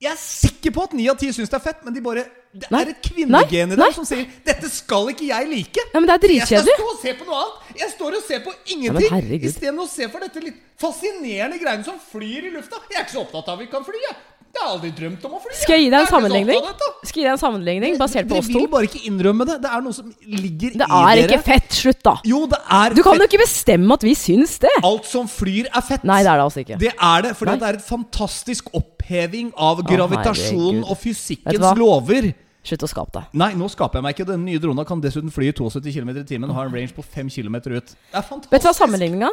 [0.02, 2.24] Jeg er sikker på at ni av ti syns det er fett, men de bare
[2.52, 2.82] Det Nei.
[2.82, 5.86] er et kvinnegen i dem som sier 'Dette skal ikke jeg like'.
[5.94, 7.78] Ja, men det er Jeg skal stå og se på noe annet.
[7.80, 9.08] Jeg står og ser på ingenting.
[9.08, 9.48] Ja.
[9.48, 12.82] Istedenfor å se for dette litt fascinerende greiene som flyr i lufta.
[12.90, 14.02] Jeg er ikke så opptatt av at vi kan fly.
[14.10, 14.18] Jeg,
[14.60, 15.54] jeg har aldri drømt om å fly.
[15.62, 16.66] Skal jeg gi deg en sammenligning?
[17.06, 19.48] Skal jeg gi deg en sammenligning basert på oss Dere oss vil bare ikke innrømme
[19.48, 19.58] det.
[19.64, 20.90] Det er noe som ligger i dere.
[20.92, 21.26] Det er dere.
[21.30, 21.80] ikke fett.
[21.82, 22.16] Slutt, da.
[22.28, 24.74] Jo, det er Du kan jo ikke bestemme at vi syns det.
[24.84, 26.06] Alt som flyr, er fett.
[26.08, 26.80] Nei, det er det altså ikke.
[26.84, 27.60] Det er det, fordi Nei.
[27.64, 32.34] det er et fantastisk oppheving av gravitasjonen og fysikkens lover.
[32.62, 33.30] Slutt å skape deg.
[33.42, 34.28] Nei, nå skaper jeg meg ikke.
[34.30, 36.94] Den nye drona kan dessuten fly i 72 km i timen og har en range
[36.94, 37.96] på 5 km ut.
[37.96, 38.52] Det er fantastisk.
[38.54, 39.32] Vet du hva sammenligninga?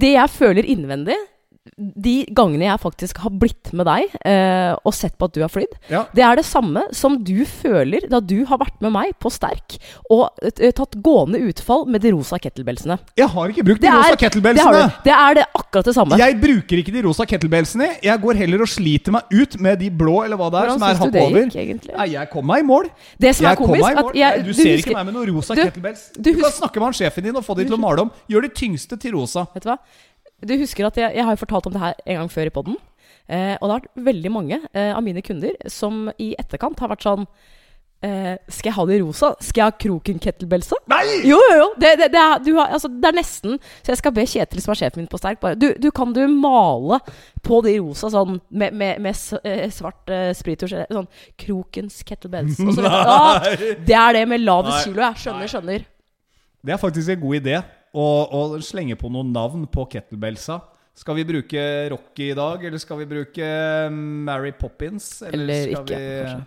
[0.00, 1.18] Det jeg føler innvendig,
[1.76, 5.50] de gangene jeg faktisk har blitt med deg eh, og sett på at du har
[5.52, 6.04] flydd, Ja.
[6.14, 9.76] det er det samme som du føler da du har vært med meg på Sterk
[10.10, 12.98] og eh, tatt gående utfall med de rosa kettlebellsene.
[13.18, 14.82] Jeg har ikke brukt de er, rosa kettlebellsene.
[14.86, 16.18] Det, det er det akkurat det samme.
[16.20, 17.90] Jeg bruker ikke de rosa kettlebellsene.
[18.04, 20.78] Jeg går heller og sliter meg ut med de blå, eller hva det er, Hvordan
[20.78, 21.40] som er du det over.
[21.44, 21.94] gikk, egentlig?
[21.98, 22.90] Nei, jeg kom meg i mål.
[23.18, 25.32] Det som Jeg er komisk, at jeg, Nei, du, ser husker, ikke meg med noen
[25.36, 26.04] rosa du- kettlebells.
[26.16, 28.10] du Du, kan snakke med han sjefen din og få de til å male om.
[28.30, 29.46] Gjør de tyngste til rosa.
[29.54, 29.78] Vet du hva?
[30.46, 32.80] Du husker at jeg, jeg har fortalt om det her en gang før i podden.
[33.28, 36.88] Eh, og det har vært veldig mange eh, av mine kunder som i etterkant har
[36.88, 37.26] vært sånn
[38.04, 39.30] eh, Skal jeg ha de rosa?
[39.44, 40.78] Skal jeg ha Kroken-kettlebellsa?
[40.88, 41.02] Nei!
[41.28, 41.66] Jo, jo, jo!
[41.76, 44.62] Det, det, det, er, du har, altså, det er nesten Så jeg skal be Kjetil,
[44.64, 47.02] som er sjefen min på Sterk, bare du, du, Kan du male
[47.44, 50.78] på de rosa sånn med, med, med svart eh, svart uh, sprittusj?
[50.88, 52.56] Sånn Krokens kettlebells.
[52.64, 53.44] Og så vet du, ah,
[53.84, 55.04] det er det med lavest kilo.
[55.04, 55.84] Jeg skjønner, skjønner.
[56.64, 57.60] Det er faktisk en god idé
[57.94, 60.60] å, og slenge på noen navn på kettlebellsa.
[60.98, 63.48] Skal vi bruke Rocky i dag, eller skal vi bruke
[63.94, 65.22] Mary Poppins?
[65.22, 66.46] Eller skal ikke, vi- kanskje.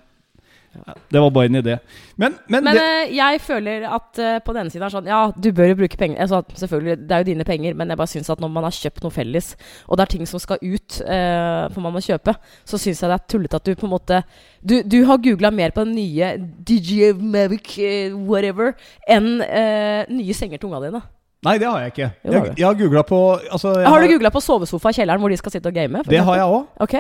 [0.72, 1.74] Ja, det var bare en idé.
[2.16, 5.20] Men, men, Men det, eh, jeg føler at eh, på denne siden er sånn Ja,
[5.36, 6.22] du bør jo bruke penger.
[6.24, 8.78] Altså, selvfølgelig, det er jo dine penger, men jeg bare syns at når man har
[8.78, 9.52] kjøpt noe felles,
[9.88, 13.12] og det er ting som skal ut, uh, for man må kjøpe, så syns jeg
[13.12, 14.22] det er tullete at du på en måte
[14.64, 18.72] Du, du har googla mer på den nye DJ Mavic uh, whatever
[19.10, 21.04] enn eh, nye senger til ungene dine.
[21.42, 22.08] Nei, det har jeg ikke.
[22.22, 25.24] Jo, Jeg, jeg har googla på altså, jeg Har du googla på sovesofa i kjelleren
[25.24, 26.02] hvor de skal sitte og game?
[26.06, 26.68] Det har jeg òg.
[26.86, 26.94] Ok.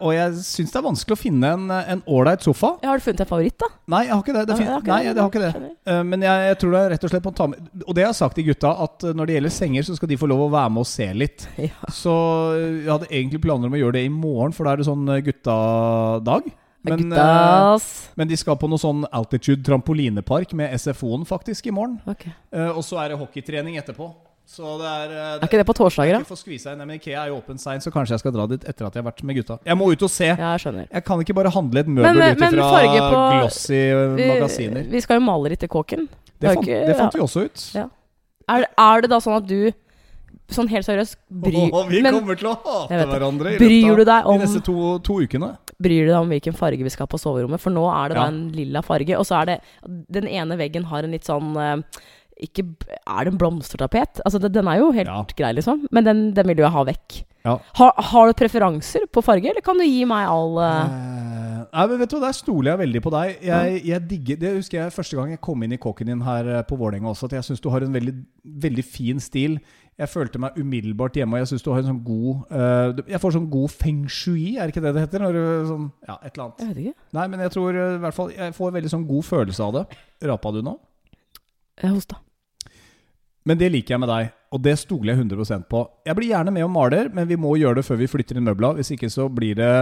[0.00, 2.70] og jeg syns det er vanskelig å finne en en ålreit sofa.
[2.80, 3.68] Ja, har du funnet en favoritt, da?
[3.92, 4.46] Nei, jeg har ikke det.
[4.48, 5.12] det, fin- jeg har ikke nei, det.
[5.18, 5.72] det har ikke det.
[5.92, 8.04] Eh, men jeg, jeg tror det er rett og slett må ta med Og det
[8.06, 10.30] jeg har sagt til gutta, at eh, når det gjelder senger, så skal de få
[10.32, 11.46] lov å være med og se litt.
[11.68, 11.92] Ja.
[11.92, 12.12] Så
[12.56, 15.04] jeg hadde egentlig planer om å gjøre det i morgen, for da er det sånn
[15.28, 16.48] guttadag.
[16.84, 17.78] Men, eh,
[18.16, 22.00] men de skal på noe sånn altitude trampolinepark med SFO-en faktisk i morgen.
[22.08, 22.32] Okay.
[22.52, 24.12] Eh, og så er det hockeytrening etterpå.
[24.44, 26.18] Så det er, eh, Er ikke det på torsdager, da?
[26.18, 28.46] ikke for å inn, men Ikea er jo åpen seint, så kanskje jeg skal dra
[28.50, 29.58] dit etter at jeg har vært med gutta.
[29.64, 30.26] Jeg må ut og se.
[30.26, 30.88] Ja, jeg skjønner.
[30.90, 34.16] Jeg kan ikke bare handle et møbel Men, eh, ut men ifra farge på- glossy
[34.16, 34.90] Vi, magasiner.
[34.90, 36.08] vi skal jo male litt i kåken.
[36.40, 37.70] Det fant, ikke- det fant vi også ut.
[37.74, 37.88] Ja.
[38.48, 39.72] Er, er det da sånn at du
[40.52, 44.26] Sånn helt seriøst bry, oh, vi men, kommer til å hate hverandre i løpet av
[44.30, 45.52] om- de neste to, to ukene.
[45.82, 47.60] Bryr du deg om hvilken farge vi skal ha på soverommet?
[47.60, 48.22] For nå er det Ja.
[48.22, 49.60] da en lilla farge, og så er det
[50.10, 51.82] Den ene veggen har en litt sånn eh,
[52.42, 52.64] ikke,
[53.06, 54.20] Er det en blomstertapet?
[54.24, 55.24] Altså, den er jo helt Ja.
[55.36, 55.86] grei, liksom.
[55.90, 57.24] Men den, den vil du jo ha vekk.
[57.44, 57.58] Ja.
[57.74, 60.84] Har, har du preferanser på farge, eller kan du gi meg all uh...
[60.86, 63.42] Eh, nei, men vet du, Der stoler jeg veldig på deg.
[63.42, 66.62] Jeg, jeg digger, Det husker jeg første gang jeg kom inn i kåken din her
[66.68, 69.58] på Vålerenga også, at jeg syns du har en veldig, veldig fin stil.
[70.00, 73.20] Jeg følte meg umiddelbart hjemme, og jeg syns du har en sånn god uh, Jeg
[73.20, 75.24] får sånn god feng shui, er det ikke det det heter?
[75.26, 76.62] Når du, sånn, ja, et eller annet.
[76.62, 77.08] Jeg vet ikke.
[77.18, 79.74] Nei, men jeg tror eh, i hvert fall Jeg får veldig sånn god følelse av
[79.76, 79.84] det.
[80.32, 80.74] Rapa du nå?
[81.82, 82.22] Jeg hosta.
[83.48, 85.82] Men det liker jeg med deg, og det stoler jeg 100% på.
[86.06, 88.46] Jeg blir gjerne med og maler, men vi må gjøre det før vi flytter inn
[88.46, 88.72] møbla.
[88.78, 89.72] Hvis ikke så blir det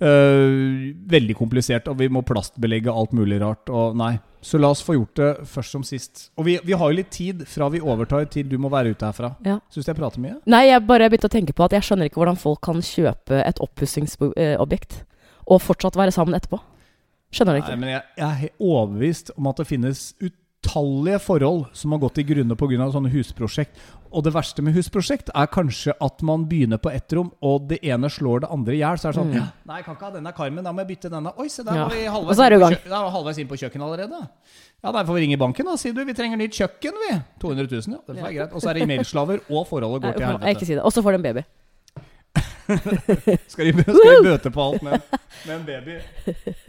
[0.00, 3.70] øh, veldig komplisert, og vi må plastbelegge alt mulig rart.
[3.70, 4.16] Og nei.
[4.44, 6.26] Så la oss få gjort det først som sist.
[6.36, 9.08] Og vi, vi har jo litt tid fra vi overtar til du må være ute
[9.08, 9.32] herfra.
[9.46, 9.56] Ja.
[9.72, 10.36] Syns du jeg prater mye?
[10.52, 13.40] Nei, jeg bare begynte å tenke på at jeg skjønner ikke hvordan folk kan kjøpe
[13.40, 15.00] et oppussingsobjekt
[15.48, 16.60] og fortsatt være sammen etterpå.
[17.34, 17.74] Skjønner du ikke?
[17.74, 22.20] Nei, men jeg, jeg er overbevist om at det finnes utallige forhold som har gått
[22.20, 22.90] i grunne pga.
[22.92, 23.80] sånne husprosjekt.
[24.14, 27.80] Og det verste med husprosjekt er kanskje at man begynner på ett rom, og det
[27.82, 28.96] ene slår det andre i hjel.
[29.00, 29.48] Så er det sånn Mm.
[29.66, 31.32] Nei, jeg kan ikke ha denne karmen, da må jeg bytte denne.
[31.36, 31.88] Oi, se der Ja.
[31.88, 32.78] var vi halvveis, er inn du på i gang.
[32.78, 34.28] kjø- da er vi halvveis inn på kjøkkenet allerede.
[34.84, 35.76] Ja, nei, får vi ringe banken, da.
[35.76, 37.22] Sier du vi trenger nytt kjøkken, vi.
[37.40, 37.98] 200 000, ja.
[38.14, 38.52] Det er greit.
[38.54, 40.66] Og så er det e-mailslaver, og forholdet går til helvete.
[40.66, 40.74] si.
[40.78, 41.44] Og så får du en baby.
[43.52, 45.02] Skal de, skal de bøte på alt med,
[45.44, 45.96] med en baby?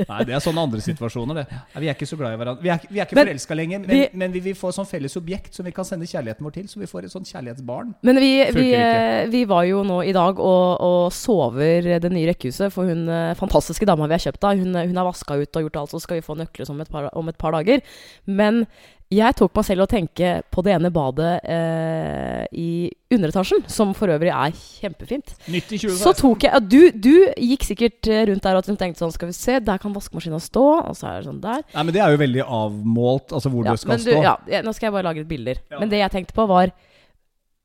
[0.10, 1.46] Nei, det er sånne andre situasjoner, det.
[1.76, 2.64] Nei, vi er ikke så glad i hverandre.
[2.66, 4.90] Vi er, vi er ikke forelska lenger, men, vi- men vi vil få et sånn
[4.90, 6.68] felles objekt som vi kan sende kjærligheten vår til.
[6.72, 7.94] Så vi får et sånt kjærlighetsbarn.
[8.10, 12.28] Men vi, vi, eh, vi var jo nå i dag og, og sover det nye
[12.34, 14.60] rekkehuset for hun eh, fantastiske dama vi har kjøpt av.
[14.60, 16.92] Hun, hun har vaska ut og gjort alt, så skal vi få nøkler om et
[16.92, 17.86] par, om et par dager.
[18.28, 18.66] Men
[19.14, 22.70] jeg tok meg selv å tenke på det ene badet eh, i
[23.14, 25.36] underetasjen, som for øvrig er kjempefint.
[25.54, 26.18] Nytt i Så 2016.
[26.24, 27.12] tok jeg du, du
[27.46, 30.66] gikk sikkert eh, rundt der og tenkte sånn Skal vi se, der kan vaskemaskina stå.
[30.90, 31.62] Og så er det sånn der.
[31.76, 34.24] Nei, men det er jo veldig avmålt, altså hvor Ja, det skal men du, stå.
[34.26, 35.62] ja, ja, nå skal jeg bare lage litt bilder.
[35.70, 35.80] Ja.
[35.84, 36.74] Men det jeg tenkte på, var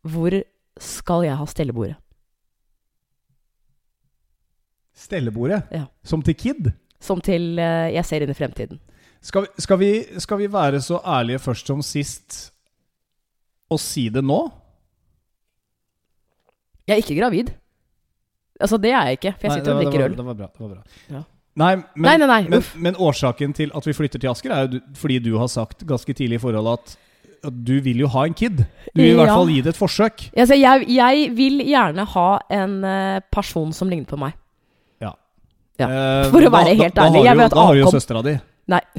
[0.07, 0.39] Hvor
[0.81, 1.97] skal jeg ha stellebordet?
[5.01, 5.63] Stellebordet.
[5.73, 5.87] Ja.
[6.05, 6.71] Som til Kid.
[7.01, 8.81] Som til eh, jeg ser inn i fremtiden.
[9.21, 12.39] Skal vi, skal, vi, skal vi være så ærlige først som sist
[13.71, 14.41] og si det nå?
[16.89, 17.53] Jeg er ikke gravid.
[18.61, 20.17] Altså, det er jeg ikke, for jeg Nei, sitter og drikker øl.
[20.17, 20.49] Det var bra.
[20.49, 20.83] Det var bra.
[21.11, 21.23] Ja.
[21.61, 24.81] Nei, men, Nei, nei, Men, men årsaken til at vi flytter til Asker, er jo
[24.97, 26.95] fordi du har sagt ganske tidlig i forholdet at,
[27.51, 28.63] at du vil jo ha en kid.
[28.95, 30.29] Du vil i hvert fall gi det et forsøk.
[30.37, 32.29] Altså, jeg, jeg vil gjerne ha
[32.61, 34.37] en eh, person som ligner på meg.
[35.03, 35.13] Ja.
[35.83, 35.91] ja.
[36.33, 38.39] For å være da, helt ærlig, da har du jo jo søstera di.
[38.71, 38.83] Nei.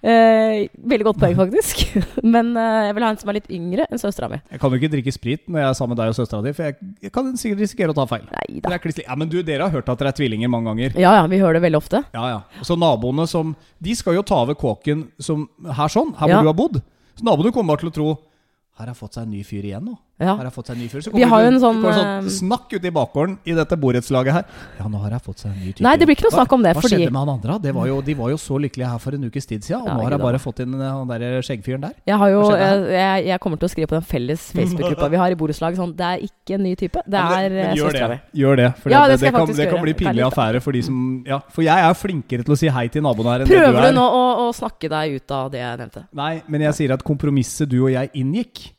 [0.00, 1.82] Eh, veldig godt poeng, faktisk.
[2.34, 4.38] Men eh, jeg vil ha en som er litt yngre enn søstera mi.
[4.48, 6.54] Jeg kan jo ikke drikke sprit når jeg er sammen med deg og søstera di,
[6.56, 8.24] for jeg, jeg kan sikkert risikere å ta feil.
[8.30, 8.72] Nei da.
[8.78, 10.96] er ja, men du, Dere har hørt at dere er tvillinger mange ganger.
[10.96, 12.00] Ja ja, vi hører det veldig ofte.
[12.16, 12.64] Ja, ja.
[12.64, 16.42] Så naboene som De skal jo ta over kåken som her sånn, her hvor Ja.
[16.48, 16.80] du har bodd.
[17.20, 18.08] Så naboene kommer bare til å tro
[18.80, 19.98] Her har fått seg en ny fyr igjen nå.
[20.20, 20.34] Ja.
[20.36, 21.00] Har jeg fått seg en ny fyr?
[21.00, 24.32] Så Vi har jo en sånn, sånn, eh, snakk ute i bakgården i dette borettslaget
[24.36, 24.44] her.
[24.78, 25.84] Ja, nå har jeg fått seg en ny type.
[25.86, 27.56] Nei, det blir ikke noe snakk om det, Hva fordi- skjedde med han andre?
[27.62, 29.88] Det var jo, de var jo så lykkelige her for en ukes tid siden, og
[29.88, 31.94] Ja, nå har jeg bare fått inn eh, han der skjeggfyren der.
[32.06, 35.30] Jeg, har jo, jeg, jeg, kommer til å skrive på den felles Facebook-gruppa vi har
[35.30, 37.00] i borettslaget Sånn, det er ikke en ny type.
[37.08, 38.20] Det er eh, søstera det.
[38.34, 38.40] mi.
[38.42, 38.68] Gjør det.
[38.82, 41.40] For Ja, det, det det, kan, det kan bli pinlig affære for de som Ja,
[41.48, 43.86] for jeg er flinkere til å si hei til naboen her enn Prøver du du
[43.88, 43.96] er.
[43.96, 46.04] nå å, å snakke deg ut av det jeg nevnte?
[46.12, 48.74] Nei, men jeg sier at kompromisset du og jeg inngikk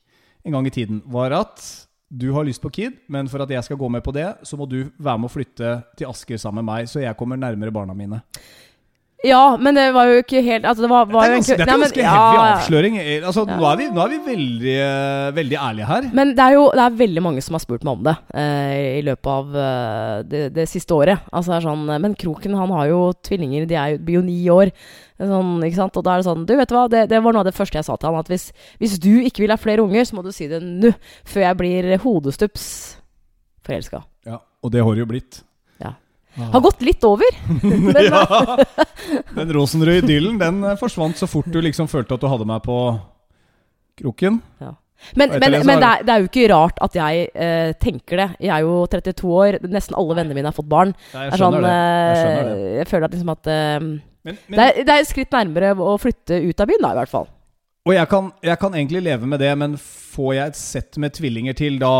[0.46, 1.64] en gang i tiden, var at
[2.12, 4.58] du har lyst på Kid, men for at jeg skal gå med på det, så
[4.60, 7.72] må du være med å flytte til Asker sammen med meg, så jeg kommer nærmere
[7.72, 8.20] barna mine.
[9.22, 11.66] Ja, men det var jo ikke helt altså, Det var, var det er ganske, det
[11.68, 12.96] er ganske ja, heavy avsløring.
[13.22, 13.58] Altså, ja.
[13.60, 14.78] nå, er vi, nå er vi veldig,
[15.38, 16.08] veldig ærlige her.
[16.18, 18.98] Men det er jo det er veldig mange som har spurt meg om det eh,
[18.98, 21.22] i løpet av eh, det, det siste året.
[21.30, 24.40] Altså er sånn, Men Kroken han har jo tvillinger, de er jo, blir jo ni
[24.50, 24.74] år.
[25.22, 25.98] Sånn, ikke sant?
[26.00, 27.58] Og da er det sånn Du, vet du hva, det, det var noe av det
[27.58, 28.24] første jeg sa til han.
[28.24, 28.48] At hvis,
[28.82, 30.94] hvis du ikke vil ha flere unger, så må du si det nå.
[31.30, 32.66] Før jeg blir hodestups
[33.68, 34.02] forelska.
[34.28, 35.42] Ja, og det har det jo blitt.
[35.82, 35.94] Ja.
[36.40, 36.50] Ah.
[36.56, 37.28] Har gått litt over.
[37.62, 38.58] Men, ja.
[39.38, 42.64] Den rosenrøde idyllen den eh, forsvant så fort du liksom følte at du hadde meg
[42.66, 42.78] på
[44.02, 44.40] kroken.
[45.18, 48.20] Men, men, det men det, er, det er jo ikke rart at jeg eh, tenker
[48.22, 48.28] det.
[48.46, 50.94] Jeg er jo 32 år, nesten alle vennene mine har fått barn.
[51.16, 52.54] Nei, jeg, skjønner sånn, Jeg skjønner det.
[52.62, 53.88] eh, jeg føler at liksom at eh,
[54.22, 56.94] Men, men, det, er, det er et skritt nærmere å flytte ut av byen, da,
[56.94, 57.28] i hvert fall.
[57.88, 61.16] og jeg kan, jeg kan egentlig leve med det, men får jeg et sett med
[61.18, 61.94] tvillinger til, da,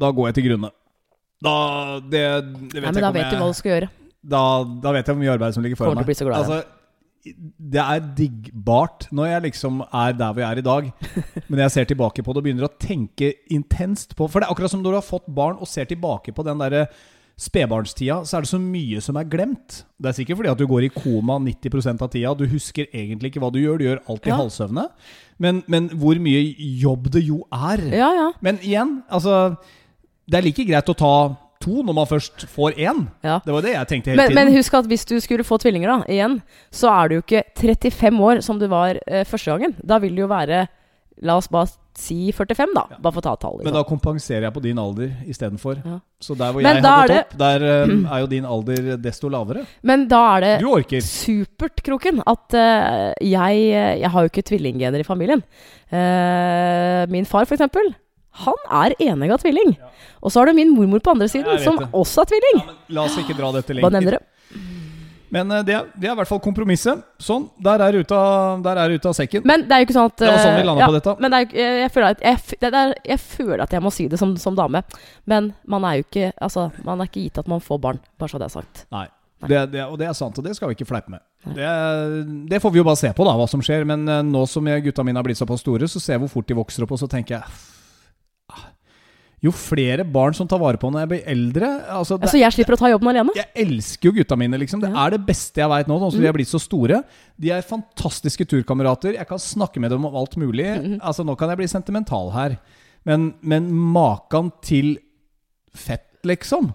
[0.00, 0.72] da går jeg til grunne.
[1.40, 1.54] Da
[2.00, 2.20] Det,
[2.72, 3.88] det vet Nei, jeg men ikke da om vet du hva du skal gjøre.
[4.20, 4.42] da,
[4.84, 6.08] da vet jeg hvor mye arbeid som ligger foran meg.
[6.08, 6.60] bli så glad altså,
[7.20, 10.90] det er diggbart når jeg liksom er der hvor jeg er i dag.
[11.50, 14.54] Men jeg ser tilbake på det og begynner å tenke intenst på For det er
[14.54, 16.86] akkurat som når du har fått barn og ser tilbake på den derre
[17.40, 19.82] spedbarnstida, så er det så mye som er glemt.
[20.00, 22.34] Det er sikkert fordi at du går i koma 90% av tida.
[22.36, 24.36] Du husker egentlig ikke hva du gjør, du gjør alt i Ja.
[24.42, 24.88] halvsøvne.
[25.40, 26.42] Men, men hvor mye
[26.82, 27.80] jobb det jo er.
[27.96, 28.30] Ja, ja.
[28.44, 29.56] Men igjen, altså
[30.30, 31.14] Det er like greit å ta
[31.60, 33.00] to når man først får én.
[33.24, 33.40] ja.
[33.44, 34.44] Det var det jeg tenkte hele Men, tiden.
[34.46, 36.36] men husk at hvis du skulle få tvillinger, da, igjen,
[36.72, 39.74] så er du jo ikke 35 år som du var eh, første gangen.
[39.84, 40.68] Da vil du jo være
[41.26, 41.68] La oss bare
[42.00, 42.86] si 45, da.
[42.96, 43.56] Bare for å ta et tall.
[43.58, 43.76] Men Liksom.
[43.76, 45.80] da kompenserer jeg på din alder istedenfor.
[45.84, 45.98] Ja.
[46.20, 48.90] Så der hvor Men jeg har hadde er topp, der eh, er jo din alder
[48.96, 49.64] desto lavere.
[49.82, 53.66] Men da er det Du supert, Kroken, at uh, jeg
[54.00, 55.42] Jeg har jo ikke tvillinggener i familien.
[55.92, 57.94] Uh, min far, for eksempel,
[58.46, 59.76] han er enegga tvilling.
[60.22, 61.90] Og så har du min mormor på andre siden, som det.
[61.92, 62.68] også er tvilling.
[62.88, 64.78] La oss ikke dra dette Hva nevner lenger.
[65.34, 67.04] Men eh, det, det er i hvert fall kompromisset.
[67.22, 67.46] Sånn.
[67.62, 69.46] Der er ute av, der er ute av sekken.
[69.48, 71.14] Men det er jo ikke sånn at Det var sånn vi landa ja, på dette.
[71.22, 74.08] Men det er, jeg, føler at jeg, det er, jeg føler at jeg må si
[74.10, 74.82] det som, som dame.
[75.30, 78.32] Men man er jo ikke Altså, man er ikke gitt at man får barn, bare
[78.32, 78.84] så det er sagt.
[78.94, 79.06] Nei.
[79.40, 79.48] Nei.
[79.48, 81.22] Det, det, og det er sant, og det skal vi ikke fleipe med.
[81.56, 81.68] Det,
[82.50, 83.86] det får vi jo bare se på, da, hva som skjer.
[83.88, 86.32] Men eh, nå som jeg, gutta mine har blitt såpass store, så ser jeg hvor
[86.34, 87.79] fort de vokser opp, og så tenker jeg
[89.42, 92.52] Jo flere barn som tar vare på når jeg blir eldre altså, det, Altså, jeg
[92.52, 93.32] slipper å ta jobben alene.
[93.38, 94.80] Jeg elsker jo gutta mine, liksom.
[94.82, 95.06] Det Ja.
[95.06, 95.96] er det beste jeg veit nå.
[95.98, 96.24] sånn som Mm.
[96.24, 97.02] de er blitt så store.
[97.40, 99.14] De er fantastiske turkamerater.
[99.16, 100.66] Jeg kan snakke med dem om alt mulig.
[100.76, 101.00] Mhm.
[101.00, 102.58] Altså, nå kan jeg bli sentimental her.
[103.06, 104.98] Men, men makan til
[105.74, 106.74] fett, liksom.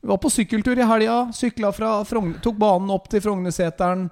[0.00, 1.32] Vi var på sykkeltur i helga.
[1.32, 2.34] Sykla fra Frogn...
[2.40, 4.08] Tok banen opp til Frognerseteren.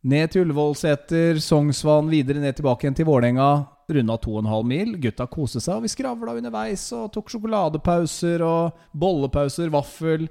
[0.00, 3.50] Ned til Ullevålseter, Sognsvann, videre ned tilbake igjen til Vålerenga.
[3.90, 4.94] Runda 2,5 mil.
[5.02, 10.24] Gutta koste seg, og vi skravla underveis og tok sjokoladepauser og bollepauser, vaffel.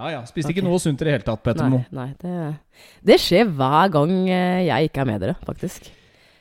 [0.00, 0.20] Ja ja.
[0.24, 1.84] Spiste ikke noe sunt i det hele tatt, Petter Moe.
[1.92, 2.36] nei det,
[3.04, 5.90] det skjer hver gang eh, jeg ikke er med dere, faktisk.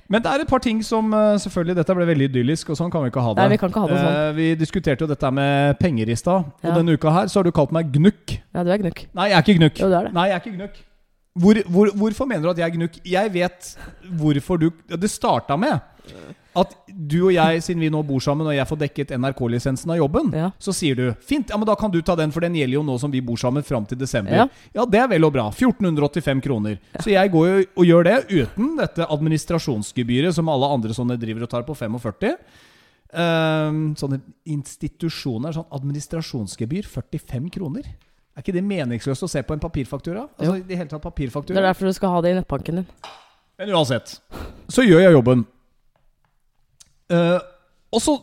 [0.09, 2.93] Men det er et par ting som eh, Selvfølgelig, dette ble veldig idyllisk, og sånn
[2.93, 3.43] kan vi ikke ha det.
[3.43, 4.19] Nei, vi kan ikke ha det sånn.
[4.21, 6.77] Eh, vi diskuterte jo dette med penger i stad, og Ja.
[6.79, 8.37] denne uka her så har du kalt meg gnukk.
[8.55, 9.03] Ja, du er gnukk.
[9.19, 9.83] Nei, jeg er ikke gnukk.
[9.83, 10.13] Jo, du er det.
[10.15, 10.79] Nei, jeg er ikke gnukk.
[11.39, 12.99] Hvor, hvor, hvorfor mener du at jeg gnukk?
[13.07, 13.71] Jeg vet
[14.19, 15.79] hvorfor du Det starta med
[16.57, 19.99] at du og jeg, siden vi nå bor sammen, og jeg får dekket NRK-lisensen av
[19.99, 20.47] jobben, Ja.
[20.59, 22.81] så sier du fint, ja, men da kan du ta den, for den gjelder jo
[22.83, 24.33] nå som vi bor sammen fram til desember.
[24.33, 24.47] Ja.
[24.73, 25.45] Ja, det er vel og bra.
[25.53, 26.79] 1485 kroner.
[26.99, 31.45] Så jeg går jo og gjør det uten dette administrasjonsgebyret som alle andre sånne driver
[31.45, 32.35] og tar på 45.
[33.13, 35.53] Um, sånne institusjoner.
[35.55, 37.87] Sånn administrasjonsgebyr 45 kroner.
[38.39, 40.21] Er ikke det meningsløst å se på en papirfaktura?
[40.39, 41.57] Altså, i det hele tatt papirfaktura?
[41.57, 42.85] Det er derfor du skal ha det i nettbanken din.
[43.59, 44.13] Men uansett,
[44.71, 45.41] så gjør jeg jobben.
[47.11, 47.35] Uh,
[47.91, 48.15] og så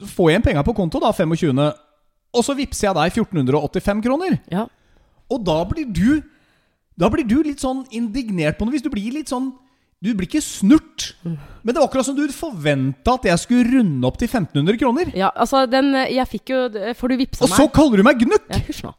[0.00, 1.62] får jeg igjen penga på konto, da, 25.
[2.34, 4.40] Og så vippser jeg deg 1485 kroner.
[4.50, 4.66] Ja.
[5.30, 6.22] Og da blir du
[6.98, 8.82] Da blir du litt sånn indignert på noe vis.
[8.82, 9.52] Du blir litt sånn
[10.02, 11.12] Du blir ikke snurt.
[11.22, 15.12] Men det var akkurat som du forventa at jeg skulle runde opp til 1500 kroner.
[15.14, 16.64] ja, altså, den eh, Jeg fikk jo
[16.98, 18.50] For du vippsa Og så kaller du meg gnukk!
[18.82, 18.96] Ja.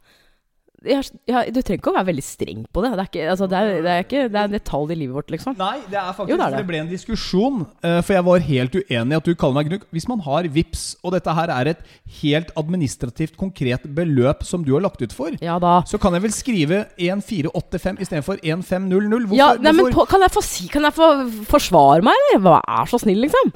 [0.81, 2.91] Jeg, jeg, Du trenger ikke å være veldig streng på det.
[2.97, 5.17] Det er ikke, altså, det er, det er, ikke, det er en detalj i livet
[5.17, 5.55] vårt, liksom.
[5.59, 6.63] Nei, det er faktisk Jo, det det.
[6.71, 7.59] ble en diskusjon.
[7.85, 9.85] eh, For jeg var helt uenig i at du kaller meg gnukk.
[9.93, 11.83] Hvis man har VIPS, og dette her er et
[12.21, 16.33] helt administrativt konkret beløp som du har lagt ut for, Ja så kan jeg vel
[16.33, 19.27] skrive 1485 istedenfor 1500.
[19.29, 19.37] Hvorfor?
[19.37, 21.11] Ja, nei, men kan jeg få si Kan jeg få
[21.49, 22.41] forsvare meg, eller?
[22.49, 23.53] Vær så snill, liksom.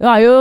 [0.00, 0.34] Du er jo,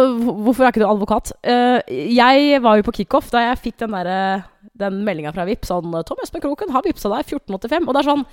[0.45, 1.33] hvorfor er ikke du advokat?
[1.43, 4.45] Eh, jeg var jo på kickoff da jeg fikk den, der,
[4.79, 8.07] den meldinga fra VIP sånn 'Tom Espen Kroken har vippsa deg 1485.' Og det er
[8.07, 8.25] sånn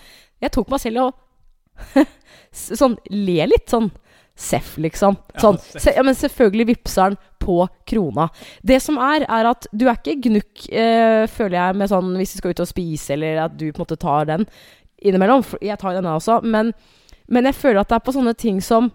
[0.44, 1.08] Jeg tok meg selv i å
[2.52, 3.66] sånn le litt.
[3.72, 3.90] Sånn
[4.36, 5.14] Seff, liksom.
[5.40, 8.26] Sånn, ja, men selvfølgelig vippser han på krona.
[8.60, 12.34] Det som er, er at du er ikke gnukk, eh, føler jeg, med sånn hvis
[12.34, 14.44] du skal ut og spise, eller at du på en måte tar den
[15.00, 15.40] innimellom.
[15.64, 16.74] Jeg tar denne også, men,
[17.32, 18.92] men jeg føler at det er på sånne ting som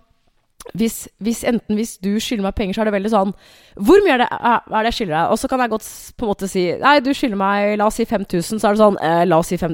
[0.77, 3.33] hvis, hvis enten hvis du skylder meg penger, så er det veldig sånn
[3.75, 5.25] Hvor mye er det, er, det jeg skylder deg?
[5.33, 7.97] Og så kan jeg godt på en måte si Nei, du skylder meg, la oss
[7.99, 8.59] si 5000.
[8.61, 9.73] Så er det sånn eh, La oss si 5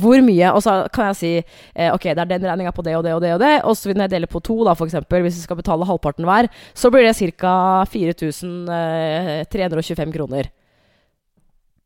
[0.00, 0.48] Hvor mye?
[0.54, 3.14] Og så kan jeg si eh, Ok, det er den regninga på det og det
[3.16, 3.54] og det og det.
[3.68, 6.44] Og så når jeg deler på to, da, eksempel, hvis vi skal betale halvparten hver,
[6.74, 7.54] så blir det ca.
[7.90, 10.44] 4325 kroner.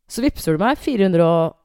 [0.05, 1.55] Så vippser du meg 400 og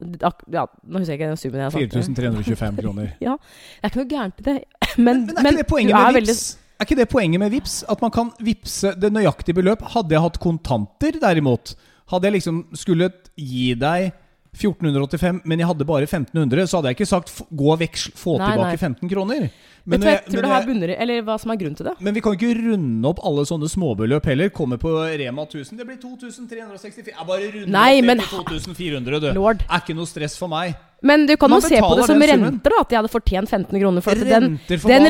[0.48, 1.78] Ja, nå husker jeg ikke den summen jeg sa.
[1.78, 3.06] 4325 kroner.
[3.26, 4.54] Ja, det er ikke noe gærent i det.
[5.06, 6.40] Men, Men er ikke det poenget er med VIPS?
[6.80, 7.82] Er ikke det poenget med VIPS?
[7.92, 9.82] At man kan vippse det nøyaktige beløp?
[9.92, 11.74] Hadde jeg hatt kontanter, derimot,
[12.08, 14.14] hadde jeg liksom skulle gi deg
[14.50, 18.34] 1485, men jeg hadde bare 1500, så hadde jeg ikke sagt gå og veksl, få
[18.40, 18.80] Nei, tilbake nei.
[18.80, 19.44] 15 kroner.
[19.90, 20.92] Men, jeg tror det her bunner?
[21.04, 21.94] Eller hva som er grunnen til det?
[22.04, 24.50] men vi kan ikke runde opp alle sånne småbeløp heller.
[24.54, 24.90] Kommer på
[25.20, 25.78] Rema 1000.
[25.78, 27.14] Det blir 2364.
[27.14, 29.30] Jeg bare runder Nei, opp til 2400, du.
[29.38, 29.64] Lord.
[29.68, 30.74] Er ikke noe stress for meg.
[31.02, 32.44] Men du kan Man jo se på det som summen.
[32.44, 32.80] renter, da.
[32.84, 34.04] At jeg hadde fortjent 15 kroner.
[34.04, 35.06] For den, den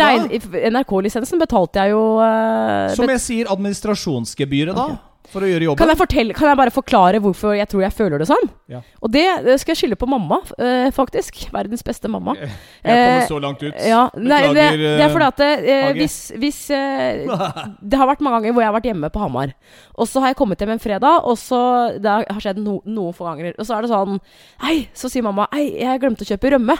[0.76, 5.09] NRK-lisensen betalte jeg jo uh, Som jeg sier, administrasjonsgebyret, da.
[5.30, 5.78] For å gjøre jobben.
[5.78, 8.48] kan, jeg fortelle, kan jeg bare forklare hvorfor jeg tror jeg føler det sånn?
[8.70, 8.80] Ja.
[8.98, 11.38] Og det det skal jeg skylde på mamma, eh, faktisk.
[11.54, 12.34] Verdens beste mamma.
[12.34, 12.50] Jeg
[12.82, 13.74] kommer Eh, så langt ut.
[13.86, 17.26] Ja, nei, det, det er fordi at eh, hvis, hvis eh,
[17.90, 19.54] Det har vært mange ganger hvor jeg har vært hjemme på Hamar.
[19.94, 21.60] Og så har jeg kommet hjem en fredag, og så
[22.02, 23.54] Det har skjedd no, noen få ganger.
[23.58, 24.18] Og så er det sånn
[24.64, 26.76] Hei, så sier mamma Hei, jeg glemte å kjøpe rømme.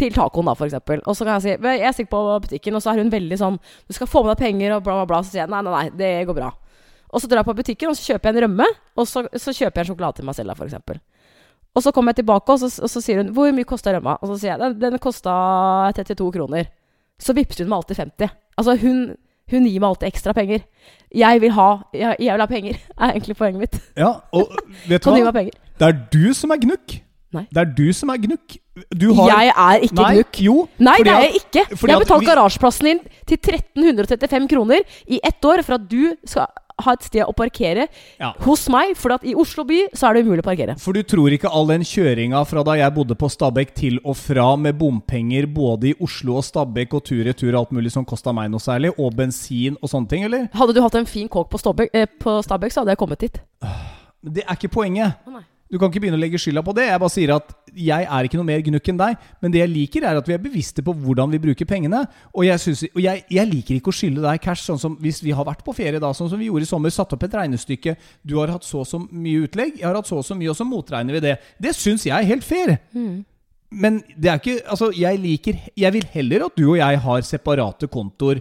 [0.00, 1.02] Til tacoen, da, eksempel.
[1.04, 3.58] Og så kan jeg si Jeg stikker på butikken, og så er hun veldig sånn
[3.86, 5.22] Du skal få med deg penger, og bla, bla, bla.
[5.22, 6.50] Så sier jeg nei, nei, nei, det går bra.
[7.10, 8.66] Og så drar jeg på butikken, og så kjøper jeg en rømme.
[8.96, 11.00] Og så, så kjøper jeg en sjokolade til meg selv, f.eks.
[11.74, 14.18] Og så kommer jeg tilbake, og så, og så sier hun 'Hvor mye kosta rømma?'
[14.22, 15.30] Og så sier jeg den, den kosta
[15.94, 16.70] 32 kroner.
[17.20, 18.30] Så vippser hun meg alltid 50.
[18.58, 19.16] Altså, hun,
[19.50, 20.64] hun gir meg alltid ekstra penger.
[21.14, 23.78] Jeg vil ha, jeg, jeg vil ha penger, er egentlig poenget mitt.
[23.96, 24.50] Ja, og
[24.88, 25.46] vet du hva?
[25.80, 27.00] Det er du som er gnukk.
[27.30, 27.44] Nei.
[27.46, 28.56] Det er du som er gnukk.
[28.90, 30.40] Du har Jeg er ikke Nei, gnukk.
[30.42, 30.54] Jo.
[30.82, 31.62] Nei, det er jeg ikke.
[31.70, 36.16] Jeg har betalt vi- garasjeplassen din til 1335 kroner i ett år for at du
[36.26, 36.48] skal
[36.84, 37.88] ha et sted å parkere
[38.20, 38.32] Ja.
[38.44, 38.96] hos meg.
[38.96, 40.78] For at i Oslo by så er det umulig å parkere.
[40.78, 44.16] For du tror ikke all den kjøringa fra da jeg bodde på Stabekk til og
[44.16, 48.32] fra med bompenger både i Oslo og Stabekk og tur-retur og alt mulig som kosta
[48.32, 50.48] meg noe særlig, og bensin og sånne ting, eller?
[50.52, 53.40] Hadde du hatt en fin kåk på, Stabekk, eh, så hadde jeg kommet dit.
[54.22, 55.14] Det er ikke poenget.
[55.26, 55.40] Å.
[55.70, 56.88] Du kan ikke begynne å legge skylda på det.
[56.88, 59.28] Jeg bare sier at jeg er ikke noe mer gnukk enn deg.
[59.38, 62.00] Men det jeg liker, er at vi er bevisste på hvordan vi bruker pengene.
[62.34, 65.22] Og jeg, synes, og jeg, jeg liker ikke å skylde deg cash, sånn som hvis
[65.22, 66.90] vi har vært på ferie, da, sånn som vi gjorde i sommer.
[66.94, 67.94] Satt opp et regnestykke.
[68.26, 70.50] Du har hatt så og så mye utlegg, jeg har hatt så og så mye,
[70.50, 71.36] og så motregner vi det.
[71.62, 72.74] Det syns jeg er helt fair.
[73.70, 77.20] Men det er ikke Altså, jeg liker Jeg vil heller at du og jeg har
[77.22, 78.40] separate kontoer.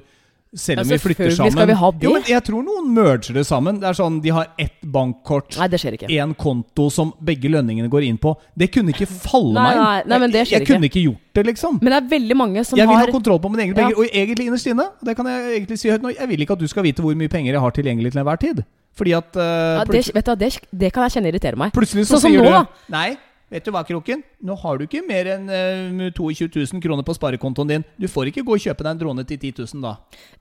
[0.56, 1.52] Selv om Ja, vi flytter sammen.
[1.54, 2.02] skal vi ha det.
[2.08, 3.80] Jo, men jeg tror noen merger det sammen.
[3.80, 6.10] Det er sånn, De har ett bankkort Nei, det skjer ikke.
[6.24, 8.34] en konto som begge lønningene går inn på.
[8.58, 9.84] Det kunne ikke falle Nei, meg inn.
[9.84, 11.80] nei, nei, men det skjer jeg, jeg kunne ikke gjort det, liksom.
[11.84, 13.78] Men det er veldig mange som har Jeg vil har ha kontroll på mine egne
[13.78, 13.84] Ja.
[13.84, 13.98] penger.
[14.02, 16.60] Og egentlig innerst inne, det kan jeg egentlig si høyt nå, jeg vil ikke at
[16.60, 18.66] du skal vite hvor mye penger jeg har tilgjengelig til enhver tid.
[18.98, 19.42] Fordi at uh,
[19.80, 21.72] ja, det, vet du, det, det kan jeg kjenne irriterer meg.
[21.72, 22.66] plutselig så Sånn som sier nå, du da.
[22.90, 23.18] Nei,
[23.52, 24.22] vet du hva, Kroken?
[24.46, 27.86] Nå har du ikke mer enn uh, 22 000 kroner på sparekontoen din.
[28.00, 29.96] Du får ikke gå og kjøpe deg en drone til 10 000 da.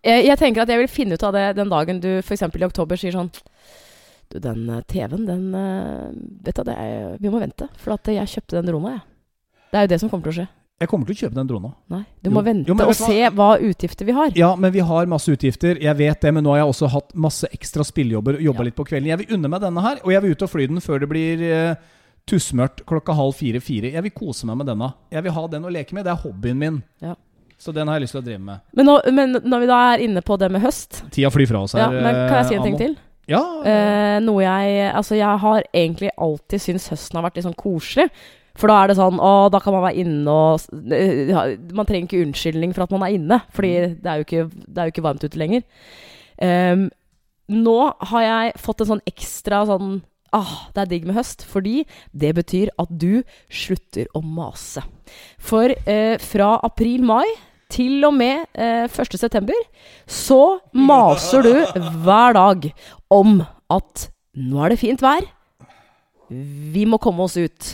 [0.04, 2.42] Jeg, jeg tenker at jeg vil finne ut av det den dagen du f.eks.
[2.48, 3.30] i oktober sier sånn
[4.28, 6.12] Du, den eh, TV-en, den eh,
[6.44, 7.68] Vet du, det er, vi må vente.
[7.80, 9.04] For at jeg kjøpte den drona, jeg.
[9.72, 10.48] Det er jo det som kommer til å skje.
[10.78, 11.68] Jeg kommer til å kjøpe den drona.
[11.90, 12.34] Nei, du Jo.
[12.36, 12.94] må vente Jo, og hva?
[12.94, 14.28] se hva utgifter vi har.
[14.38, 15.80] Ja, men vi har masse utgifter.
[15.82, 18.38] Jeg vet det, men nå har jeg også hatt masse ekstra spillejobber.
[18.44, 18.68] Jobba Ja.
[18.68, 19.08] litt på kvelden.
[19.10, 21.08] Jeg vil unne meg denne her, og jeg vil ut og fly den før det
[21.10, 21.74] blir eh,
[22.28, 23.90] tussmørkt klokka halv fire-fire.
[23.94, 24.90] Jeg vil kose meg med denne.
[25.14, 26.04] Jeg vil ha den å leke med.
[26.06, 26.78] Det er hobbyen min.
[27.04, 27.14] Ja.
[27.58, 28.60] Så den har jeg lyst til å drive med.
[28.78, 31.62] Men, nå, men når vi da er inne på det med høst Tida flyr fra
[31.66, 31.88] oss her.
[31.88, 32.92] ja, men Kan jeg si en eh, ting til?
[33.28, 33.40] Ja.
[33.66, 38.06] Eh, noe jeg Altså, jeg har egentlig alltid syntes høsten har vært litt sånn koselig.
[38.58, 42.06] For da er det sånn Å, da kan man være inne og eh, Man trenger
[42.06, 43.98] ikke unnskyldning for at man er inne, fordi Mm.
[44.02, 45.66] det er jo ikke, det er jo ikke varmt ute lenger.
[46.38, 46.86] Um,
[47.50, 47.76] nå
[48.12, 49.96] har jeg fått en sånn ekstra sånn
[50.36, 54.84] ah, det er digg med høst, fordi det betyr at du slutter å mase.
[55.38, 57.26] For eh, fra april-mai
[57.72, 59.18] til og med eh, 1.
[59.20, 59.56] september
[60.08, 61.54] så maser du
[62.04, 62.70] hver dag
[63.12, 63.42] om
[63.72, 65.26] at nå er det fint vær.
[66.28, 67.68] Vi må komme oss ut.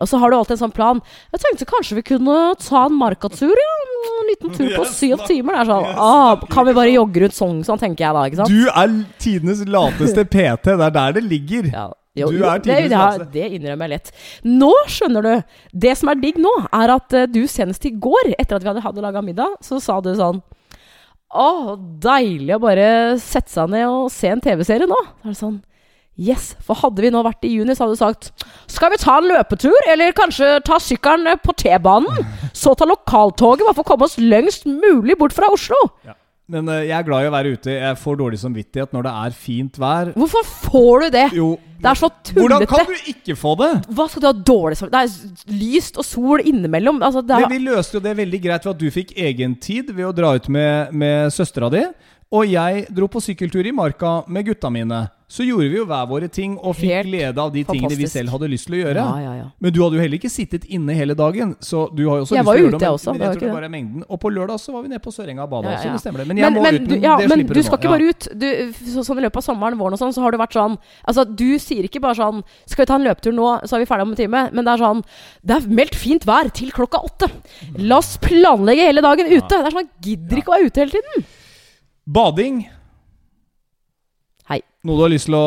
[0.00, 1.00] Og så har du alltid en sånn plan.
[1.32, 3.74] Jeg tenkte kanskje vi kunne ta en markatur, ja.
[4.16, 5.56] En liten tur på syv timer.
[5.56, 8.24] Det er sånn, ah, kan vi bare jogge rundt Sognsvann, tenker jeg da.
[8.28, 8.52] ikke sant?
[8.52, 8.92] Du er
[9.22, 10.74] tidenes lateste PT.
[10.76, 11.70] Det er der det ligger.
[11.72, 11.86] Ja.
[12.16, 13.26] Jo, Du er det, lateste.
[13.28, 14.12] det, det innrømmer jeg lett.
[14.48, 15.56] Nå skjønner du.
[15.86, 18.70] Det som er digg nå, er at eh, du senest i går, etter at vi
[18.70, 20.38] hadde, hadde laga middag, så sa du sånn
[21.36, 21.48] Å,
[22.00, 22.86] deilig å bare
[23.20, 24.96] sette seg ned og se en TV-serie nå.
[24.96, 25.58] Da er det sånn
[26.16, 29.18] Yes, for hadde vi nå vært i juni, så hadde du sagt Skal vi ta
[29.20, 32.22] en løpetur, eller kanskje ta sykkelen på T-banen?
[32.56, 35.76] Så ta lokaltoget, bare for å komme oss lengst mulig bort fra Oslo.
[36.46, 37.74] Men eh, jeg er glad i å være ute.
[37.74, 40.12] Jeg får dårlig samvittighet når det er fint vær.
[40.14, 41.24] Hvorfor får du det?
[41.34, 41.48] Jo,
[41.82, 43.70] Det er så Hvordan kan du ikke få det?
[43.98, 45.16] Hva skal du ha dårlig samvittighet?
[45.42, 47.02] Det er lyst og sol innimellom.
[47.02, 49.58] Altså, det Men er, vi løste jo det veldig greit ved at du fikk egen
[49.60, 51.82] tid ved å dra ut med, med søstera di.
[52.34, 55.04] Og jeg dro på sykkeltur i marka med gutta mine.
[55.30, 58.06] Så gjorde vi jo hver våre ting og fikk Helt glede av de tingene vi
[58.06, 59.02] selv hadde lyst til å gjøre.
[59.02, 59.46] ja, ja, ja.
[59.62, 61.56] Men du hadde jo heller ikke sittet inne hele dagen.
[61.58, 63.32] Så du har jo også Jeg lyst til å gjøre det, men, også, men jeg
[63.40, 64.04] tror det bare er mengden.
[64.06, 66.22] Og på lørdag så var vi nede på Sørenga og bada Ja, også, det stemmer
[66.22, 66.26] det.
[66.30, 67.64] Men jeg Men, må men, ut, du, men ja, det men slipper du nå.
[67.66, 68.28] skal ikke bare ut.
[68.44, 68.46] Du,
[68.92, 71.24] så, sånn I løpet av sommeren, våren og sånn, så har du vært sånn Altså,
[71.42, 74.06] du sier ikke bare sånn Skal vi ta en løpetur nå, så er vi ferdig
[74.06, 74.44] om en time.
[74.52, 75.02] Men det er sånn
[75.42, 77.30] Det er meldt fint vær til klokka åtte.
[77.82, 79.50] La oss planlegge hele dagen ute.
[79.58, 81.26] Det er sånn, gidder ikke å være ute hele tiden.
[82.06, 82.60] Bading.
[84.46, 84.60] Hei.
[84.86, 85.46] Noe du har lyst til å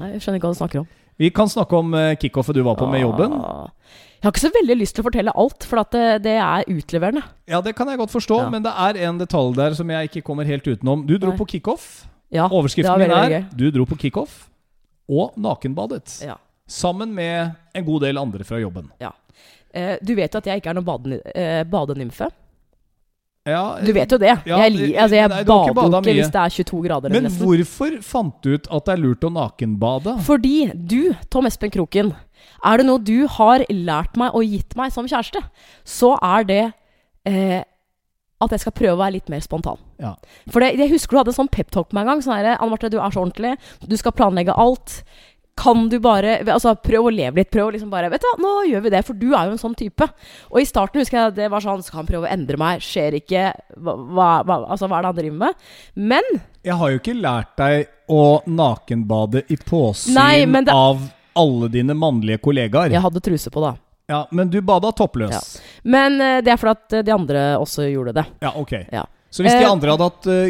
[0.00, 0.86] Nei, Jeg skjønner ikke hva du snakker om.
[1.20, 3.34] Vi kan snakke om eh, kickoffet du var på med jobben.
[3.36, 3.68] Ah.
[4.16, 7.22] Jeg har ikke så veldig lyst til å fortelle alt, for det, det er utleverende.
[7.48, 8.48] Ja, det kan jeg godt forstå, Ja.
[8.52, 11.04] men det er en detalj der som jeg ikke kommer helt utenom.
[11.08, 11.36] Du dro Nei.
[11.36, 12.06] på kickoff.
[12.32, 13.44] Ja, Overskriften min er gøy.
[13.52, 14.48] 'Du dro på kickoff
[15.08, 16.24] og nakenbadet'.
[16.26, 16.36] Ja.
[16.66, 18.90] Sammen med en god del andre fra jobben.
[19.00, 19.12] Ja.
[20.00, 22.30] du vet jo at jeg ikke er noen baden, eh, badenymfe.
[23.46, 24.32] Ja, Du vet jo det.
[24.48, 27.14] Ja, jeg li, altså, jeg nei, bader ikke hvis det er 22 grader.
[27.14, 27.46] Men nesten.
[27.46, 30.16] hvorfor fant du ut at det er lurt å nakenbade?
[30.26, 32.10] Fordi du, Tom Espen Kroken,
[32.66, 35.42] er det noe du har lært meg og gitt meg som kjæreste,
[35.86, 36.62] så er det
[37.28, 37.62] eh,
[38.42, 39.78] at jeg skal prøve å være litt mer spontan.
[40.02, 40.12] Ja.
[40.52, 42.24] For det, jeg husker du hadde en sånn peptalk med en gang.
[42.24, 43.54] Sånn Anne Marte, du er så ordentlig.
[43.86, 45.00] Du skal planlegge alt.
[45.56, 47.50] Kan du bare altså, Prøv å leve litt.
[47.50, 49.00] Prøv å liksom bare Vet du hva, nå gjør vi det.
[49.06, 50.06] For du er jo en sånn type.
[50.50, 52.84] Og i starten husker jeg det var sånn Skal han prøve å endre meg?
[52.84, 53.46] Skjer ikke
[53.80, 53.94] Hva,
[54.44, 55.64] hva, altså, hva er det han driver med?
[56.12, 56.28] Men
[56.66, 61.00] Jeg har jo ikke lært deg å nakenbade i påsyn Nei, det- av
[61.36, 62.92] alle dine mannlige kollegaer.
[62.94, 63.74] jeg hadde truse på, da.
[64.08, 65.32] Ja, men du bada toppløs.
[65.34, 65.40] Ja.
[65.84, 68.24] Men eh, det er fordi at eh, de andre også gjorde det.
[68.40, 68.72] Ja, ok.
[68.92, 69.02] Ja.
[69.28, 70.46] Så hvis de Eh, andre hadde hatt uh,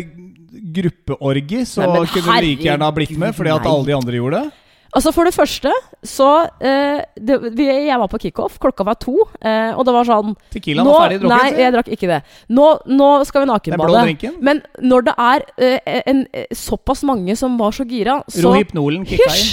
[0.76, 4.20] gruppeorgi, så Nei, kunne du like gjerne ha blitt med, fordi at alle de andre
[4.20, 4.52] gjorde det?
[4.96, 5.72] Altså For det første
[6.06, 6.28] så
[6.64, 10.32] eh, det, vi, Jeg var på kickoff, klokka var to, eh, og det var sånn
[10.54, 11.36] Tequilaen var ferdig drukket?
[11.36, 12.20] Nei, jeg drakk ikke det.
[12.56, 14.32] Nå, nå skal vi nakenbade.
[14.46, 19.04] Men når det er eh, en, eh, såpass mange som var så gira, så Rohypnolen
[19.08, 19.52] kicka inn.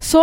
[0.00, 0.20] Så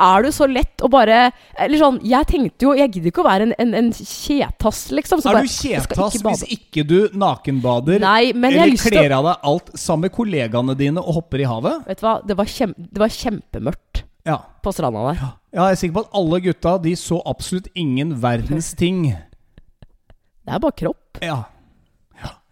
[0.00, 3.26] er det så lett å bare Eller sånn, jeg tenkte jo Jeg gidder ikke å
[3.26, 5.20] være en, en, en kjetass, liksom.
[5.20, 9.28] Så Er du kjetass ikke hvis ikke du nakenbader Nei, men jeg eller kler av
[9.28, 11.84] deg alt sammen med kollegaene dine og hopper i havet?
[11.90, 14.38] Vet du hva, det var, kjem, det var kjempemørkt Ja.
[14.64, 15.20] på stranda der.
[15.20, 15.30] ja,
[15.66, 19.10] jeg er sikker på at alle gutta De så absolutt ingen verdens ting.
[19.12, 21.20] Det er bare kropp.
[21.22, 21.42] Ja.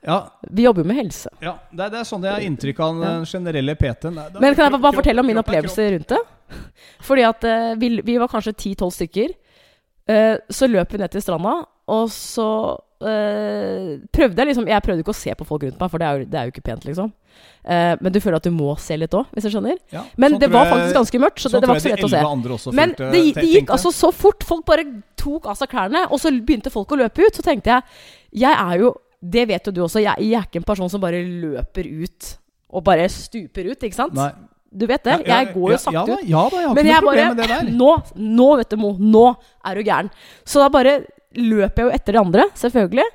[0.01, 0.17] Ja,
[0.49, 1.29] Vi jobber jo med helse.
[1.45, 1.59] ja.
[1.71, 4.15] Det, er, det er sånn jeg har inntrykk av den generelle PT-en.
[4.41, 6.21] Men kan jeg bare fortelle om min opplevelse rundt det?
[7.07, 9.35] Fordi at eh, vi, vi var kanskje 10-12 stykker.
[10.11, 11.59] Eh, så løp vi ned til stranda,
[11.91, 12.47] og så
[13.05, 16.07] eh, prøvde jeg liksom Jeg prøvde ikke å se på folk rundt meg, for det
[16.09, 17.13] er jo, det er jo ikke pent, liksom.
[17.65, 19.77] Men du føler at du må se litt òg, hvis du skjønner?
[19.93, 21.85] Ja, Men sånn det var jeg- faktisk ganske mørkt, så så det, det var ikke
[21.85, 22.73] så lett å se.
[22.77, 24.45] Men det, det gikk altså så fort.
[24.49, 24.85] Folk bare
[25.21, 27.37] tok av seg klærne, og så begynte folk å løpe ut.
[27.37, 27.83] Så tenkte jeg
[28.43, 30.01] Jeg er jo Det vet jo du også.
[30.01, 32.37] Jeg, jeg er ikke en person som bare løper ut
[32.73, 34.15] og bare stuper ut, ikke sant?
[34.15, 34.31] Nei.
[34.71, 35.17] Du vet det?
[35.27, 36.29] Jeg går jo sakte ja, ut.
[36.31, 37.71] Ja da, jeg har Men ikke noe problem med det der.
[37.75, 37.91] Nå,
[38.39, 38.93] nå vet du, Mo.
[39.03, 39.25] Nå
[39.67, 40.11] er du gæren.
[40.47, 41.01] Så da bare
[41.35, 43.09] løper jeg jo etter de andre, selvfølgelig.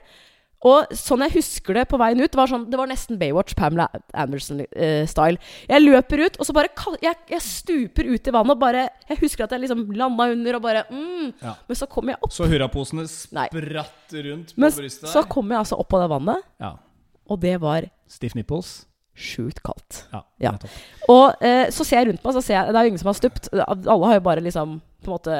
[0.65, 3.53] Og sånn jeg husker det på veien ut, det var, sånn, det var nesten Baywatch,
[3.57, 3.85] Pamela
[4.17, 5.37] Anderson-style.
[5.69, 6.71] jeg løper ut, og så bare
[7.03, 10.57] jeg, jeg stuper ut i vannet og bare Jeg husker at jeg liksom landa under
[10.57, 11.53] og bare mm, Ja.
[11.67, 12.33] Men så kom jeg opp.
[12.33, 13.45] Så hurraposene Nei.
[13.51, 15.29] spratt rundt på Men brystet så der.
[15.35, 16.73] kom jeg altså opp av det vannet, Ja.
[17.29, 18.85] og det var Stiff nipples.
[19.15, 20.03] Sjukt kaldt.
[20.11, 20.51] Ja, Ja.
[21.09, 23.11] Og eh, så ser jeg rundt meg, så ser jeg Det er jo ingen som
[23.11, 23.49] har stupt.
[23.55, 25.37] Alle har jo bare liksom på en måte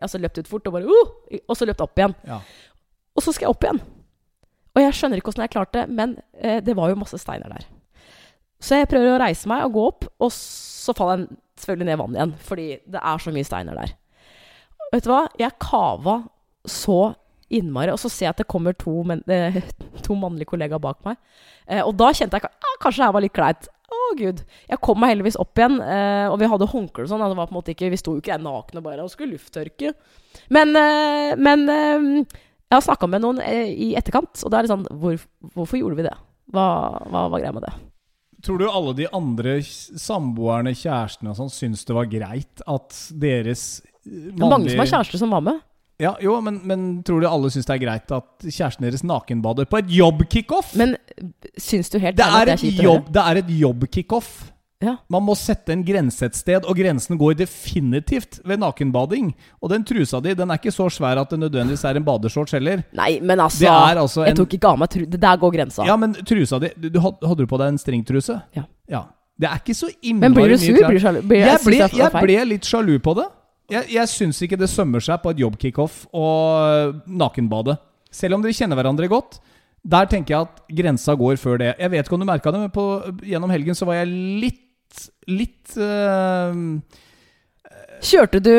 [0.00, 2.14] Altså løpt ut fort og bare uh, Og så løpt opp igjen.
[2.24, 2.38] Ja.
[3.18, 3.80] Og så skal jeg opp igjen.
[4.72, 7.50] Og jeg skjønner ikke åssen jeg klarte det, men eh, det var jo masse steiner
[7.52, 7.66] der.
[8.62, 11.96] Så jeg prøver å reise meg og gå opp, og så faller jeg selvfølgelig ned
[11.96, 12.34] i vannet igjen.
[12.46, 13.92] Fordi det er så mye steiner der.
[14.94, 15.20] Vet du hva?
[15.40, 16.16] Jeg kava
[16.68, 17.00] så
[17.54, 19.60] innmari, og så ser jeg at det kommer to, men, eh,
[20.06, 21.20] to mannlige kollegaer bak meg.
[21.66, 23.70] Eh, og da kjente jeg ah, kanskje det her var litt kleint.
[23.92, 24.40] Å, gud.
[24.70, 27.26] Jeg kom meg heldigvis opp igjen, eh, og vi hadde håndklær og sånn.
[27.26, 29.92] Det var på en måte ikke, vi sto jo ikke nakne bare og skulle lufttørke.
[30.52, 30.72] Men,
[31.36, 35.20] men jeg har snakka med noen i etterkant, og da er det sånn hvor,
[35.52, 36.14] Hvorfor gjorde vi det?
[36.52, 36.66] Hva,
[37.04, 37.74] hva var greia med det?
[38.42, 43.66] Tror du alle de andre samboerne, kjærestene og sånn, syns det var greit at deres
[44.02, 45.60] eh, Mange som har kjærester som var med.
[46.02, 49.68] Ja, jo, men, men tror du alle syns det er greit at kjæresten deres nakenbader
[49.70, 50.72] på et jobbkickoff?
[50.80, 50.96] Men
[51.62, 53.14] syns du helt Det ærlig er at et det er kjipt å jobb, høre?
[53.18, 54.32] det er et jobbkickoff.
[54.82, 54.96] Ja.
[55.14, 59.28] Man må sette en grense et sted, og grensen går definitivt ved nakenbading.
[59.62, 62.56] Og den trusa di den er ikke så svær at det nødvendigvis er en badeshorts
[62.56, 62.82] heller.
[62.98, 65.04] Nei, men altså, Det er altså Jeg en tok ikke av meg tru...
[65.06, 65.86] Det der går grensa.
[65.86, 68.40] Ja, men trusa di du, du, had- Hadde du på deg en stringtruse?
[68.58, 69.04] Ja.
[69.38, 70.74] Det er ikke så innmari Men blir du sur?
[70.82, 71.22] Blir du sjalu?
[71.30, 72.26] Blir, Jeg ble, synes det er jeg feil.
[72.26, 73.28] ble litt sjalu på det.
[73.70, 77.76] Jeg, jeg syns ikke det sømmer seg på et jobbkickoff og nakenbade.
[78.12, 79.38] Selv om dere kjenner hverandre godt.
[79.82, 81.72] Der tenker jeg at grensa går før det.
[81.78, 82.84] Jeg vet ikke om du merka det, men på,
[83.26, 84.60] gjennom helgen så var jeg litt
[85.30, 86.52] Litt uh,
[88.02, 88.50] Kjørte du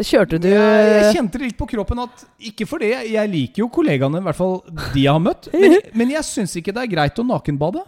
[0.00, 3.64] Kjørte du jeg, jeg kjente det litt på kroppen at Ikke for det, jeg liker
[3.64, 4.56] jo kollegaene, i hvert fall
[4.94, 7.82] de jeg har møtt, men, men jeg syns ikke det er greit å nakenbade.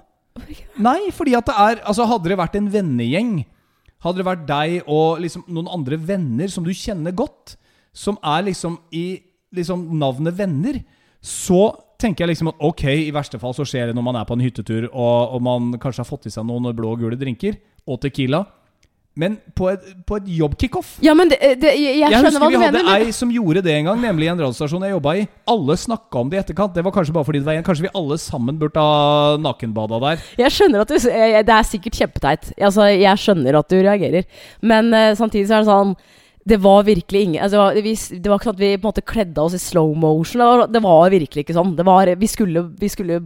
[0.82, 3.38] Nei, fordi at det er Altså, hadde det vært en vennegjeng,
[4.04, 7.56] hadde det vært deg og liksom noen andre venner som du kjenner godt,
[7.96, 9.06] som er liksom i
[9.56, 10.80] liksom navnet venner,
[11.24, 11.70] så
[12.00, 14.36] tenker jeg liksom at ok, i verste fall så skjer det når man er på
[14.36, 17.56] en hyttetur og, og man kanskje har fått i seg noen blå og gule drinker
[17.88, 18.44] og Tequila.
[19.16, 22.58] Men på et, på et jobbkickoff Ja, men det, det, jeg, jeg jeg husker vi
[22.60, 23.06] hadde mener.
[23.06, 25.22] Ei som gjorde det en gang, nemlig en radiostasjon jeg jobba i.
[25.48, 26.74] Alle snakka om det i etterkant.
[26.76, 27.64] Det var kanskje bare fordi det var en.
[27.66, 30.26] Kanskje vi alle sammen burde ha nakenbada der.
[30.42, 32.52] jeg skjønner at du Det er sikkert kjempeteit.
[32.60, 34.28] Altså, jeg skjønner at du reagerer.
[34.60, 35.96] Men uh, samtidig så er det sånn
[36.46, 39.02] Det var virkelig ingen altså, vi, Det var ikke sånn at vi på en måte
[39.02, 40.38] kledde oss i slow motion.
[40.38, 41.74] Det var, det var virkelig ikke sånn.
[41.78, 43.18] Det var, vi, skulle, vi, skulle,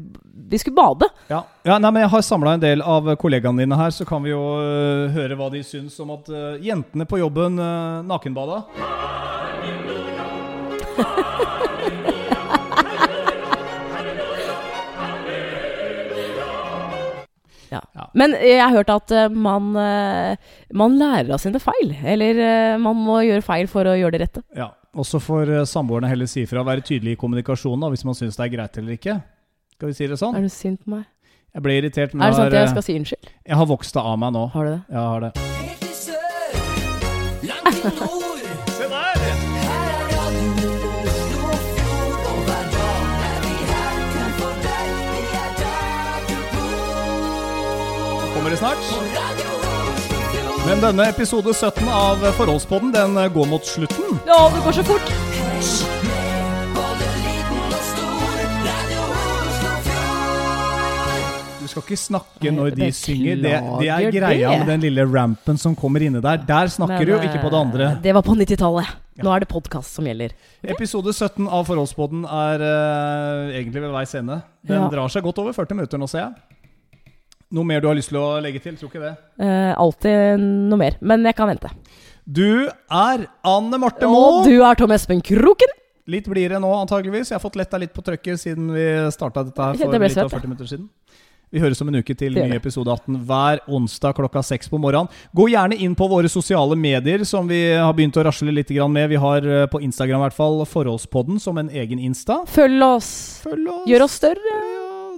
[0.51, 1.11] vi skulle bade.
[1.29, 4.33] Ja, nei, men Jeg har samla en del av kollegaene dine her, så kan vi
[4.33, 8.65] jo uh, høre hva de syns om at uh, jentene på jobben uh, nakenbada.
[17.71, 17.81] Ja.
[17.97, 18.09] Ja.
[18.19, 20.37] Men jeg har hørt at eh, man, eh,
[20.75, 21.93] man lærer av sine feil.
[22.03, 24.43] Eller eh, man må gjøre feil for å gjøre det rette.
[24.59, 28.17] Ja, Også får øh, samboerne heller si ifra, være tydelig i kommunikasjonen da, hvis man
[28.19, 29.21] syns det er greit eller ikke.
[29.77, 30.35] Skal vi si det sånn?
[30.37, 31.07] Er du sint på meg?
[31.55, 33.31] Jeg ble irritert, men Er det sånn jeg, at jeg skal si unnskyld?
[33.51, 34.45] jeg har vokst det av meg nå.
[34.55, 34.83] Har du det?
[34.91, 35.31] Jeg har det.
[48.61, 48.83] Snart?
[50.67, 54.21] Men denne episode 17 av Forholdspodden den øh, går mot slutten.
[54.29, 56.21] Ja, det går så fort!
[61.61, 63.37] Du skal ikke snakke når de Beklager synger.
[63.45, 63.53] Det,
[63.83, 66.41] det er greia med den lille rampen som kommer inne der.
[66.49, 67.91] Der snakker du, Men, ikke på det andre.
[67.93, 68.95] eh, Det var på 90-tallet.
[69.21, 70.33] Nå er det podkast som gjelder.
[70.65, 74.41] Episode 17 av Forholdspodden er uh, egentlig ved veis ende.
[74.67, 74.89] Den Ja.
[74.89, 76.60] drar seg godt over 40 minutter nå, ser jeg.
[77.51, 78.77] Noe mer du har lyst til å legge til?
[78.79, 79.15] Tror ikke det.
[79.43, 80.99] Eh, alltid noe mer.
[81.03, 81.73] Men jeg kan vente.
[82.31, 85.73] Du er Anne Marte Og du er Tom Espen Kroken.
[86.11, 87.33] Litt blidere nå, antageligvis.
[87.33, 90.39] Jeg har fått letta litt på trøkket siden vi starta dette her for litt over
[90.39, 90.89] 40 minutter siden.
[91.51, 95.11] Vi høres om en uke til ny episode 18 hver onsdag klokka seks på morgenen.
[95.35, 99.11] Gå gjerne inn på våre sosiale medier, som vi har begynt å rasle litt med.
[99.11, 102.45] Vi har eh, på Instagram i hvert fall Forholdspodden som en egen Insta.
[102.47, 103.11] Følg oss.
[103.43, 103.89] Følg oss.
[103.91, 104.61] Gjør oss større.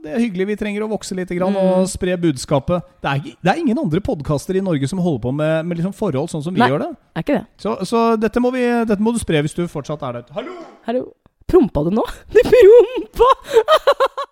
[0.03, 0.47] Det er hyggelig.
[0.51, 1.63] Vi trenger å vokse litt grann, Mm.
[1.83, 2.83] og spre budskapet.
[3.01, 5.95] Det er, det er ingen andre podkaster i Norge som holder på med, med liksom
[5.95, 6.69] forhold sånn som vi Nei.
[6.73, 6.91] gjør det.
[7.17, 7.47] Er ikke det?
[7.63, 10.33] Så, så dette, må vi, dette må du spre hvis du fortsatt er der.
[10.35, 10.57] Hallo!
[10.89, 11.05] Hallo.
[11.47, 12.03] Prompa du nå?
[12.33, 13.31] Du prompa!